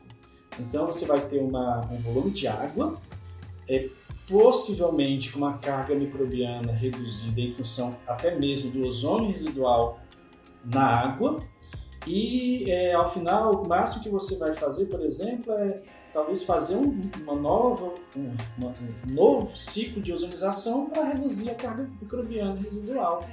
Então 0.59 0.87
você 0.87 1.05
vai 1.05 1.19
ter 1.21 1.39
uma, 1.39 1.81
um 1.91 1.97
volume 1.97 2.31
de 2.31 2.47
água, 2.47 2.99
é, 3.67 3.89
possivelmente 4.27 5.31
com 5.31 5.37
uma 5.37 5.57
carga 5.59 5.93
microbiana 5.93 6.71
reduzida 6.71 7.39
em 7.39 7.49
função 7.49 7.95
até 8.07 8.35
mesmo 8.35 8.71
do 8.71 8.87
ozônio 8.87 9.31
residual 9.31 9.99
na 10.63 10.83
água, 10.83 11.39
e 12.07 12.69
é, 12.69 12.93
ao 12.93 13.11
final, 13.11 13.63
o 13.63 13.67
máximo 13.67 14.03
que 14.03 14.09
você 14.09 14.37
vai 14.37 14.53
fazer, 14.53 14.85
por 14.85 15.01
exemplo, 15.01 15.53
é 15.53 15.81
talvez 16.13 16.43
fazer 16.43 16.75
um, 16.75 17.01
uma 17.23 17.35
nova, 17.35 17.93
um, 18.15 18.35
uma, 18.57 18.73
um 19.07 19.13
novo 19.13 19.55
ciclo 19.55 20.01
de 20.01 20.13
ozonização 20.13 20.89
para 20.89 21.03
reduzir 21.03 21.49
a 21.49 21.55
carga 21.55 21.89
microbiana 21.99 22.55
residual. 22.61 23.25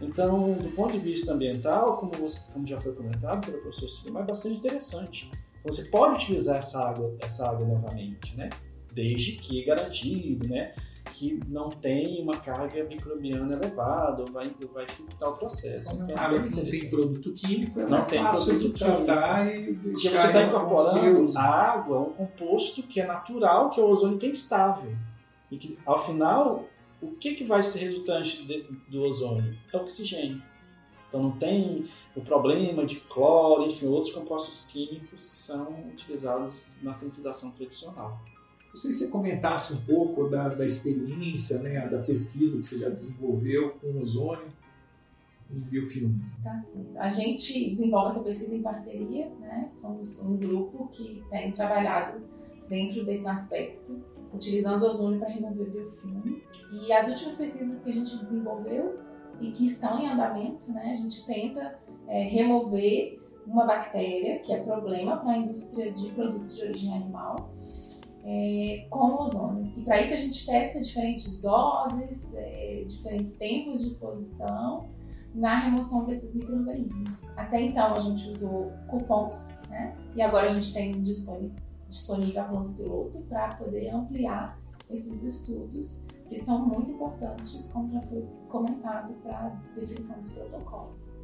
Então, 0.00 0.52
do 0.54 0.68
ponto 0.70 0.92
de 0.92 0.98
vista 0.98 1.32
ambiental, 1.32 1.96
como, 1.96 2.12
você, 2.12 2.52
como 2.52 2.66
já 2.66 2.80
foi 2.80 2.92
comentado 2.92 3.46
pelo 3.46 3.58
professor 3.62 3.88
Silma, 3.88 4.20
é 4.20 4.24
bastante 4.24 4.58
interessante. 4.58 5.30
Você 5.64 5.84
pode 5.84 6.16
utilizar 6.16 6.56
essa 6.56 6.88
água, 6.88 7.14
essa 7.20 7.48
água 7.48 7.66
novamente, 7.66 8.36
né? 8.36 8.50
Desde 8.92 9.32
que 9.32 9.64
garantido, 9.64 10.46
né? 10.48 10.74
Que 11.22 11.40
não 11.46 11.68
tem 11.68 12.20
uma 12.20 12.36
carga 12.36 12.82
microbiana 12.82 13.54
elevada, 13.54 14.24
vai, 14.32 14.52
vai 14.74 14.84
dificultar 14.84 15.28
o 15.30 15.36
processo. 15.36 15.94
Então, 15.94 16.18
água 16.18 16.42
que 16.42 16.50
não 16.50 16.64
tem 16.64 16.90
produto 16.90 17.32
químico, 17.32 17.80
é 17.80 17.86
não 17.86 18.04
tem 18.04 18.20
fácil 18.20 18.58
de 18.58 18.70
tratar 18.70 19.46
e 19.46 19.72
Porque 19.72 20.08
você 20.08 20.26
está 20.26 20.42
incorporando 20.42 21.38
a 21.38 21.42
água, 21.42 22.00
um 22.00 22.12
composto 22.12 22.82
que 22.82 23.00
é 23.00 23.06
natural, 23.06 23.70
que 23.70 23.80
é 23.80 23.84
o 23.84 23.88
ozônio 23.88 24.18
que 24.18 24.26
é 24.26 24.30
instável. 24.30 24.92
E 25.48 25.56
que, 25.58 25.78
ao 25.86 26.04
final, 26.04 26.64
o 27.00 27.12
que, 27.12 27.34
que 27.34 27.44
vai 27.44 27.62
ser 27.62 27.78
resultante 27.78 28.44
de, 28.44 28.66
do 28.88 29.02
ozônio? 29.02 29.56
É 29.72 29.76
oxigênio. 29.76 30.42
Então 31.08 31.22
não 31.22 31.32
tem 31.32 31.88
o 32.16 32.20
problema 32.20 32.84
de 32.84 32.96
cloro, 32.96 33.66
enfim, 33.66 33.86
outros 33.86 34.12
compostos 34.12 34.64
químicos 34.64 35.26
que 35.26 35.38
são 35.38 35.68
utilizados 35.92 36.68
na 36.82 36.94
sintetização 36.94 37.52
tradicional. 37.52 38.18
Não 38.72 38.80
sei 38.80 38.90
se 38.90 39.04
você 39.04 39.08
comentasse 39.10 39.74
um 39.74 39.80
pouco 39.82 40.28
da, 40.28 40.48
da 40.48 40.64
experiência, 40.64 41.58
né, 41.58 41.86
da 41.88 41.98
pesquisa 41.98 42.56
que 42.56 42.64
você 42.64 42.78
já 42.78 42.88
desenvolveu 42.88 43.72
com 43.72 44.00
ozônio 44.00 44.50
em 45.50 45.60
biofilmes. 45.60 46.32
Tá 46.42 46.56
certo. 46.56 46.96
A 46.96 47.08
gente 47.10 47.70
desenvolve 47.70 48.12
essa 48.12 48.22
pesquisa 48.22 48.56
em 48.56 48.62
parceria, 48.62 49.28
né? 49.40 49.66
Somos 49.68 50.22
um 50.22 50.38
grupo 50.38 50.88
que 50.88 51.22
tem 51.28 51.52
trabalhado 51.52 52.22
dentro 52.66 53.04
desse 53.04 53.28
aspecto, 53.28 54.02
utilizando 54.32 54.82
ozônio 54.84 55.18
para 55.18 55.28
remover 55.28 55.70
biofilme. 55.70 56.42
E 56.72 56.90
as 56.90 57.10
últimas 57.10 57.36
pesquisas 57.36 57.82
que 57.82 57.90
a 57.90 57.92
gente 57.92 58.16
desenvolveu 58.24 58.98
e 59.38 59.50
que 59.50 59.66
estão 59.66 60.00
em 60.00 60.08
andamento, 60.08 60.72
né? 60.72 60.94
A 60.94 61.02
gente 61.02 61.26
tenta 61.26 61.78
é, 62.08 62.22
remover 62.22 63.20
uma 63.46 63.66
bactéria 63.66 64.38
que 64.38 64.52
é 64.52 64.62
problema 64.62 65.18
para 65.18 65.32
a 65.32 65.36
indústria 65.36 65.92
de 65.92 66.10
produtos 66.12 66.56
de 66.56 66.62
origem 66.62 66.94
animal 66.94 67.52
é, 68.24 68.86
com 68.88 69.22
ozônio. 69.22 69.72
E 69.76 69.82
para 69.82 70.00
isso 70.00 70.14
a 70.14 70.16
gente 70.16 70.46
testa 70.46 70.80
diferentes 70.80 71.40
doses, 71.40 72.34
é, 72.36 72.84
diferentes 72.86 73.36
tempos 73.36 73.80
de 73.80 73.88
exposição 73.88 74.88
na 75.34 75.58
remoção 75.58 76.04
desses 76.04 76.34
micro-organismos. 76.34 77.36
Até 77.36 77.60
então 77.62 77.94
a 77.94 78.00
gente 78.00 78.28
usou 78.28 78.72
cupons, 78.88 79.62
né? 79.68 79.96
E 80.14 80.22
agora 80.22 80.46
a 80.46 80.50
gente 80.50 80.72
tem 80.72 81.02
disponível, 81.02 82.42
a 82.42 82.44
planta 82.44 82.72
piloto 82.74 83.20
para 83.28 83.54
poder 83.56 83.88
ampliar 83.90 84.58
esses 84.90 85.24
estudos 85.24 86.06
que 86.28 86.38
são 86.38 86.66
muito 86.66 86.90
importantes, 86.90 87.70
como 87.72 87.92
já 87.92 88.00
foi 88.02 88.24
comentado, 88.48 89.12
para 89.22 89.46
a 89.46 89.48
definição 89.74 90.18
dos 90.18 90.32
protocolos. 90.32 91.18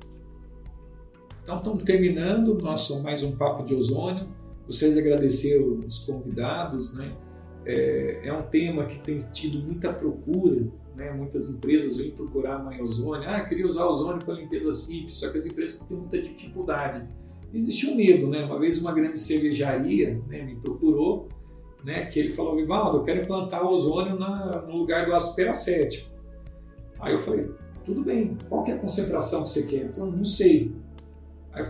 Então, 1.43 1.59
estamos 1.59 1.83
terminando 1.85 2.59
nosso 2.63 3.03
mais 3.03 3.23
um 3.23 3.35
papo 3.35 3.65
de 3.65 3.75
ozônio. 3.75 4.29
Gostaria 4.69 4.95
de 4.95 5.01
agradecer 5.01 5.59
os 5.59 6.01
convidados, 6.01 6.93
né? 6.93 7.17
É, 7.65 8.21
é, 8.29 8.33
um 8.33 8.43
tema 8.43 8.85
que 8.85 8.99
tem 9.01 9.17
tido 9.33 9.59
muita 9.61 9.91
procura, 9.91 10.67
né? 10.95 11.11
Muitas 11.11 11.49
empresas 11.49 11.97
vêm 11.97 12.11
procurar 12.11 12.63
mais 12.63 12.79
ozônio. 12.79 13.27
Ah, 13.27 13.41
queria 13.47 13.65
usar 13.65 13.87
ozônio 13.87 14.23
para 14.23 14.35
limpeza 14.35 14.71
simples, 14.75 15.17
só 15.17 15.31
que 15.31 15.39
as 15.39 15.47
empresas 15.47 15.81
têm 15.81 15.97
muita 15.97 16.21
dificuldade. 16.21 17.09
Existe 17.53 17.87
um 17.87 17.97
medo, 17.97 18.29
né? 18.29 18.45
Uma 18.45 18.61
vez 18.61 18.79
uma 18.79 18.93
grande 18.93 19.19
cervejaria 19.19 20.23
né, 20.29 20.43
me 20.43 20.57
procurou, 20.57 21.29
né? 21.83 22.05
Que 22.05 22.21
ele 22.21 22.29
falou, 22.29 22.55
Vivaldo, 22.55 22.99
eu 22.99 23.05
quero 23.05 23.23
implantar 23.23 23.67
ozônio 23.67 24.19
na, 24.19 24.67
no 24.67 24.77
lugar 24.77 25.07
do 25.07 25.15
ácido 25.15 25.35
peracético. 25.35 26.11
Aí 27.01 27.15
eu 27.15 27.19
falei, 27.19 27.51
tudo 27.87 28.03
bem, 28.03 28.37
qual 28.51 28.67
é 28.67 28.73
a 28.73 28.79
concentração 28.79 29.45
que 29.45 29.49
você 29.49 29.63
quer? 29.63 29.77
Ele 29.77 29.93
falou, 29.95 30.13
não 30.13 30.27
sei. 30.27 30.75
Aí 31.53 31.65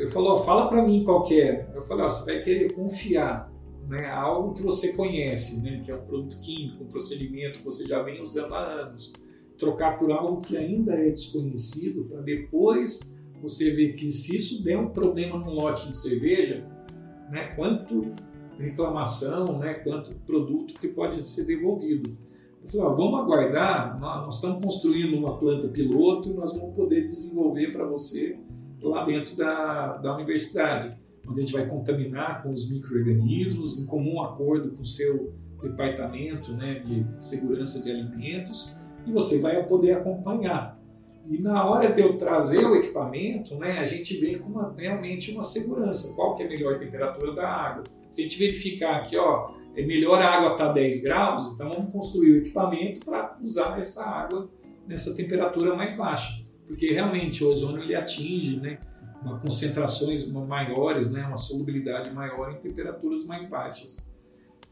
eu 0.00 0.08
falou, 0.08 0.44
fala 0.44 0.68
para 0.68 0.86
mim 0.86 1.04
qual 1.04 1.22
que 1.22 1.40
é. 1.40 1.70
Eu 1.74 1.82
falei, 1.82 2.04
ó, 2.04 2.10
você 2.10 2.32
vai 2.32 2.42
querer 2.42 2.72
confiar 2.72 3.52
né, 3.88 4.08
algo 4.10 4.54
que 4.54 4.62
você 4.62 4.92
conhece, 4.92 5.62
né, 5.62 5.82
que 5.84 5.90
é 5.90 5.96
um 5.96 6.04
produto 6.04 6.40
químico, 6.40 6.84
um 6.84 6.88
procedimento 6.88 7.58
que 7.58 7.64
você 7.64 7.86
já 7.86 8.02
vem 8.02 8.22
usando 8.22 8.54
há 8.54 8.62
anos. 8.62 9.12
Trocar 9.58 9.98
por 9.98 10.10
algo 10.10 10.40
que 10.40 10.56
ainda 10.56 10.94
é 10.94 11.10
desconhecido 11.10 12.04
para 12.04 12.20
depois 12.20 13.14
você 13.40 13.70
ver 13.70 13.94
que 13.94 14.10
se 14.10 14.36
isso 14.36 14.62
der 14.62 14.78
um 14.78 14.90
problema 14.90 15.38
no 15.38 15.50
lote 15.50 15.88
de 15.88 15.96
cerveja, 15.96 16.64
né, 17.30 17.54
quanto 17.56 18.12
reclamação, 18.58 19.58
né, 19.58 19.74
quanto 19.74 20.14
produto 20.26 20.74
que 20.74 20.88
pode 20.88 21.26
ser 21.26 21.44
devolvido. 21.44 22.16
Eu 22.62 22.68
falei, 22.68 22.86
ó, 22.86 22.94
vamos 22.94 23.20
aguardar, 23.20 23.98
nós 23.98 24.36
estamos 24.36 24.64
construindo 24.64 25.16
uma 25.16 25.36
planta 25.36 25.66
piloto 25.68 26.30
e 26.30 26.34
nós 26.34 26.56
vamos 26.56 26.74
poder 26.76 27.04
desenvolver 27.06 27.72
para 27.72 27.84
você 27.84 28.38
lá 28.88 29.04
dentro 29.04 29.36
da, 29.36 29.96
da 29.98 30.14
universidade, 30.14 30.96
onde 31.28 31.40
a 31.40 31.42
gente 31.42 31.52
vai 31.52 31.66
contaminar 31.66 32.42
com 32.42 32.50
os 32.50 32.70
micro-organismos 32.70 33.80
em 33.80 33.86
comum 33.86 34.20
acordo 34.22 34.72
com 34.72 34.82
o 34.82 34.86
seu 34.86 35.34
departamento 35.62 36.52
né, 36.52 36.80
de 36.80 37.06
segurança 37.22 37.82
de 37.82 37.90
alimentos 37.90 38.76
e 39.06 39.12
você 39.12 39.40
vai 39.40 39.62
poder 39.64 39.92
acompanhar. 39.92 40.80
E 41.28 41.40
na 41.40 41.64
hora 41.64 41.92
de 41.92 42.00
eu 42.00 42.18
trazer 42.18 42.64
o 42.64 42.74
equipamento, 42.74 43.56
né, 43.56 43.78
a 43.78 43.84
gente 43.84 44.16
vem 44.16 44.38
com 44.38 44.50
uma, 44.50 44.74
realmente 44.76 45.30
uma 45.32 45.42
segurança. 45.42 46.14
Qual 46.14 46.34
que 46.34 46.42
é 46.42 46.46
a 46.46 46.48
melhor 46.48 46.78
temperatura 46.78 47.32
da 47.32 47.48
água? 47.48 47.84
Se 48.10 48.20
a 48.20 48.24
gente 48.24 48.38
verificar 48.38 48.96
aqui, 48.96 49.16
ó, 49.16 49.52
é 49.76 49.86
melhor 49.86 50.20
a 50.20 50.26
água 50.26 50.52
estar 50.52 50.68
tá 50.68 50.72
10 50.72 51.02
graus, 51.02 51.46
então 51.54 51.70
vamos 51.70 51.92
construir 51.92 52.32
o 52.32 52.36
equipamento 52.38 53.04
para 53.04 53.38
usar 53.40 53.78
essa 53.78 54.04
água 54.04 54.50
nessa 54.86 55.14
temperatura 55.14 55.74
mais 55.76 55.96
baixa. 55.96 56.41
Porque 56.72 56.86
realmente 56.90 57.44
o 57.44 57.50
ozônio 57.50 57.82
ele 57.82 57.94
atinge 57.94 58.56
né, 58.56 58.78
uma 59.22 59.38
concentrações 59.38 60.26
maiores, 60.26 61.10
né, 61.10 61.22
uma 61.26 61.36
solubilidade 61.36 62.10
maior 62.10 62.50
em 62.50 62.56
temperaturas 62.60 63.26
mais 63.26 63.44
baixas. 63.44 63.98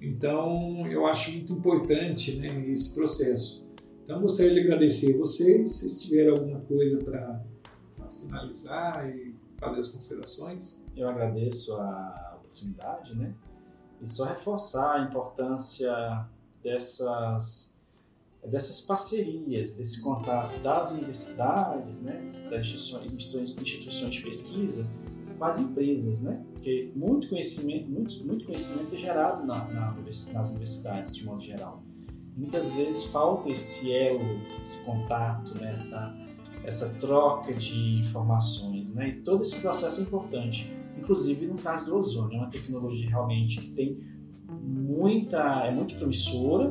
Então 0.01 0.87
eu 0.87 1.07
acho 1.07 1.31
muito 1.31 1.53
importante 1.53 2.37
né, 2.37 2.47
esse 2.71 2.95
processo. 2.95 3.69
Então 4.03 4.19
gostaria 4.19 4.55
de 4.55 4.61
agradecer 4.61 5.15
a 5.15 5.19
vocês, 5.19 5.73
se 5.73 6.09
tiverem 6.09 6.31
alguma 6.31 6.61
coisa 6.61 6.97
para 7.05 7.45
finalizar 8.19 9.07
e 9.07 9.35
fazer 9.59 9.81
as 9.81 9.91
considerações. 9.91 10.83
Eu 10.97 11.07
agradeço 11.07 11.75
a 11.75 12.39
oportunidade, 12.39 13.15
né? 13.15 13.35
E 14.01 14.09
só 14.09 14.25
reforçar 14.25 14.95
a 14.95 15.05
importância 15.05 16.27
dessas, 16.63 17.69
dessas 18.46 18.81
parcerias, 18.81 19.72
desse 19.74 20.00
contato 20.00 20.59
das 20.62 20.90
universidades, 20.90 22.00
né, 22.00 22.20
das 22.50 22.66
instituições, 22.66 23.57
instituições 23.61 24.14
de 24.14 24.22
pesquisa 24.22 24.88
com 25.38 25.44
as 25.44 25.59
empresas, 25.59 26.20
né? 26.20 26.42
Porque 26.53 26.90
muito 26.94 27.29
conhecimento, 27.29 27.90
muito, 27.90 28.24
muito 28.26 28.44
conhecimento 28.44 28.94
é 28.94 28.98
gerado 28.98 29.46
na, 29.46 29.64
na, 29.68 29.96
nas 30.33 30.50
universidades, 30.50 31.16
de 31.16 31.24
modo 31.24 31.40
geral. 31.40 31.83
Muitas 32.37 32.72
vezes 32.72 33.05
falta 33.05 33.48
esse 33.50 33.92
elo, 33.92 34.40
esse 34.62 34.79
contato, 34.85 35.55
né? 35.59 35.72
essa, 35.72 36.14
essa 36.64 36.88
troca 37.00 37.55
de 37.55 38.00
informações, 38.00 38.92
né? 38.92 39.09
E 39.09 39.22
todo 39.22 39.42
esse 39.42 39.59
processo 39.61 40.00
é 40.00 40.03
importante 40.03 40.70
inclusive 41.11 41.46
no 41.46 41.57
caso 41.57 41.87
do 41.87 41.96
ozônio, 41.96 42.37
é 42.37 42.38
uma 42.38 42.50
tecnologia 42.50 43.09
realmente 43.09 43.61
que 43.61 43.70
tem 43.70 43.98
muita, 44.62 45.64
é 45.64 45.70
muito 45.70 45.96
promissora, 45.96 46.70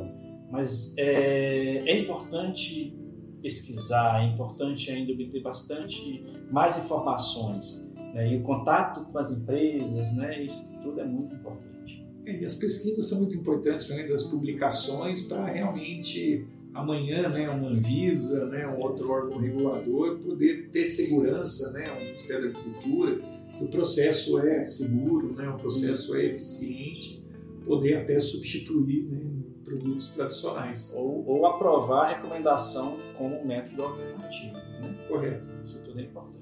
mas 0.52 0.96
é, 0.98 1.84
é 1.86 2.02
importante 2.02 2.94
pesquisar, 3.42 4.22
é 4.22 4.28
importante 4.34 4.92
ainda 4.92 5.14
obter 5.14 5.42
bastante 5.42 6.24
mais 6.52 6.78
informações, 6.78 7.94
né? 8.14 8.34
e 8.34 8.38
o 8.38 8.42
contato 8.42 9.06
com 9.06 9.18
as 9.18 9.32
empresas, 9.32 10.14
né? 10.16 10.44
isso 10.44 10.70
tudo 10.84 11.00
é 11.00 11.06
muito 11.06 11.36
importante. 11.36 12.06
É, 12.26 12.42
e 12.42 12.46
as 12.46 12.56
pesquisas 12.56 13.08
são 13.08 13.20
muito 13.20 13.36
importantes, 13.36 13.86
principalmente 13.86 14.14
as 14.14 14.24
publicações, 14.24 15.22
para 15.22 15.46
realmente 15.46 16.46
amanhã, 16.74 17.30
né, 17.30 17.50
uma 17.50 17.70
Anvisa, 17.70 18.46
né, 18.46 18.68
um 18.68 18.80
outro 18.80 19.10
órgão 19.10 19.40
regulador 19.40 20.20
poder 20.20 20.70
ter 20.70 20.86
segurança, 20.86 21.72
né, 21.72 21.92
o 21.92 22.00
Ministério 22.06 22.54
da 22.54 22.60
Agricultura, 22.60 23.20
que 23.58 23.64
o 23.64 23.68
processo 23.68 24.40
é 24.40 24.62
seguro, 24.62 25.34
né, 25.34 25.50
o 25.50 25.58
processo 25.58 26.16
é 26.16 26.26
eficiente, 26.26 27.24
poder 27.66 27.98
até 27.98 28.20
substituir 28.20 29.04
né, 29.04 29.20
produtos 29.64 30.10
tradicionais. 30.12 30.94
Ou, 30.96 31.26
ou 31.28 31.46
aprovar 31.46 32.06
a 32.06 32.08
recomendação 32.16 32.98
como 33.18 33.46
método 33.46 33.84
alternativo. 33.84 34.54
Né? 34.54 34.96
Correto. 35.08 35.46
Isso 35.64 35.80
tudo 35.80 36.00
é 36.00 36.04
importante. 36.04 36.40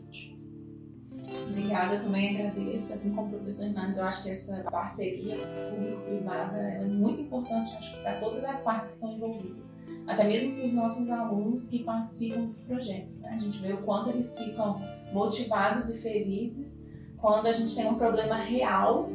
Obrigada, 1.49 1.95
eu 1.95 2.03
também 2.03 2.38
agradeço. 2.38 2.93
Assim 2.93 3.13
como 3.13 3.27
o 3.27 3.32
professor 3.32 3.65
Hernandes, 3.65 3.97
eu 3.97 4.06
acho 4.06 4.23
que 4.23 4.30
essa 4.30 4.63
parceria 4.71 5.38
público-privada 5.69 6.58
é 6.58 6.86
muito 6.86 7.21
importante 7.21 7.75
para 8.01 8.19
todas 8.19 8.45
as 8.45 8.63
partes 8.63 8.91
que 8.91 8.95
estão 8.95 9.12
envolvidas. 9.12 9.84
Até 10.08 10.25
mesmo 10.25 10.56
para 10.56 10.65
os 10.65 10.73
nossos 10.73 11.10
alunos 11.10 11.67
que 11.67 11.84
participam 11.84 12.45
dos 12.45 12.63
projetos. 12.63 13.21
Né? 13.21 13.32
A 13.34 13.38
gente 13.38 13.60
vê 13.62 13.73
o 13.73 13.82
quanto 13.84 14.10
eles 14.10 14.38
ficam 14.38 14.82
motivados 15.12 15.89
e 15.89 15.97
felizes 15.97 16.88
quando 17.17 17.47
a 17.47 17.51
gente 17.51 17.75
tem 17.75 17.88
um 17.88 17.95
problema 17.95 18.36
real 18.36 19.10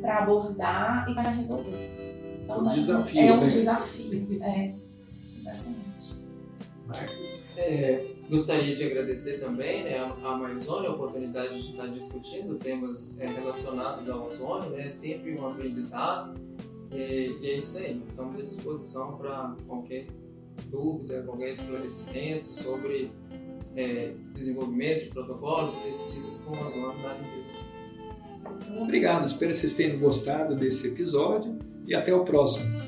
para 0.00 0.18
abordar 0.18 1.10
e 1.10 1.14
para 1.14 1.30
resolver. 1.30 2.03
Então, 2.44 2.60
um 2.60 2.68
desafio, 2.68 3.20
é 3.20 3.32
um 3.32 3.40
né? 3.40 3.48
desafio. 3.48 4.38
É, 4.42 4.74
exatamente. 5.38 6.24
Marcos? 6.86 7.42
É, 7.56 8.06
gostaria 8.28 8.76
de 8.76 8.84
agradecer 8.84 9.38
também 9.38 9.84
né, 9.84 9.98
a 9.98 10.36
Marizone 10.36 10.86
a 10.86 10.90
oportunidade 10.90 11.62
de 11.62 11.70
estar 11.70 11.86
discutindo 11.86 12.56
temas 12.56 13.18
é, 13.18 13.26
relacionados 13.26 14.08
ao 14.08 14.28
ozônio, 14.28 14.70
né, 14.70 14.88
sempre 14.88 15.34
um 15.34 15.46
aprendizado. 15.48 16.34
E, 16.92 17.38
e 17.40 17.46
é 17.46 17.58
isso 17.58 17.78
aí, 17.78 18.02
estamos 18.08 18.38
à 18.38 18.42
disposição 18.42 19.16
para 19.16 19.56
qualquer 19.66 20.06
dúvida, 20.70 21.22
qualquer 21.22 21.50
esclarecimento 21.50 22.54
sobre 22.54 23.10
é, 23.74 24.14
desenvolvimento 24.32 25.04
de 25.04 25.10
protocolos 25.10 25.74
e 25.74 25.78
pesquisas 25.78 26.40
com 26.40 26.52
ozônio 26.52 27.02
na 27.02 27.14
limpeza. 27.14 27.72
Obrigado, 28.80 29.26
espero 29.26 29.50
que 29.50 29.56
vocês 29.56 29.74
tenham 29.74 29.98
gostado 29.98 30.54
desse 30.54 30.88
episódio 30.88 31.58
e 31.86 31.94
até 31.94 32.14
o 32.14 32.24
próximo. 32.24 32.83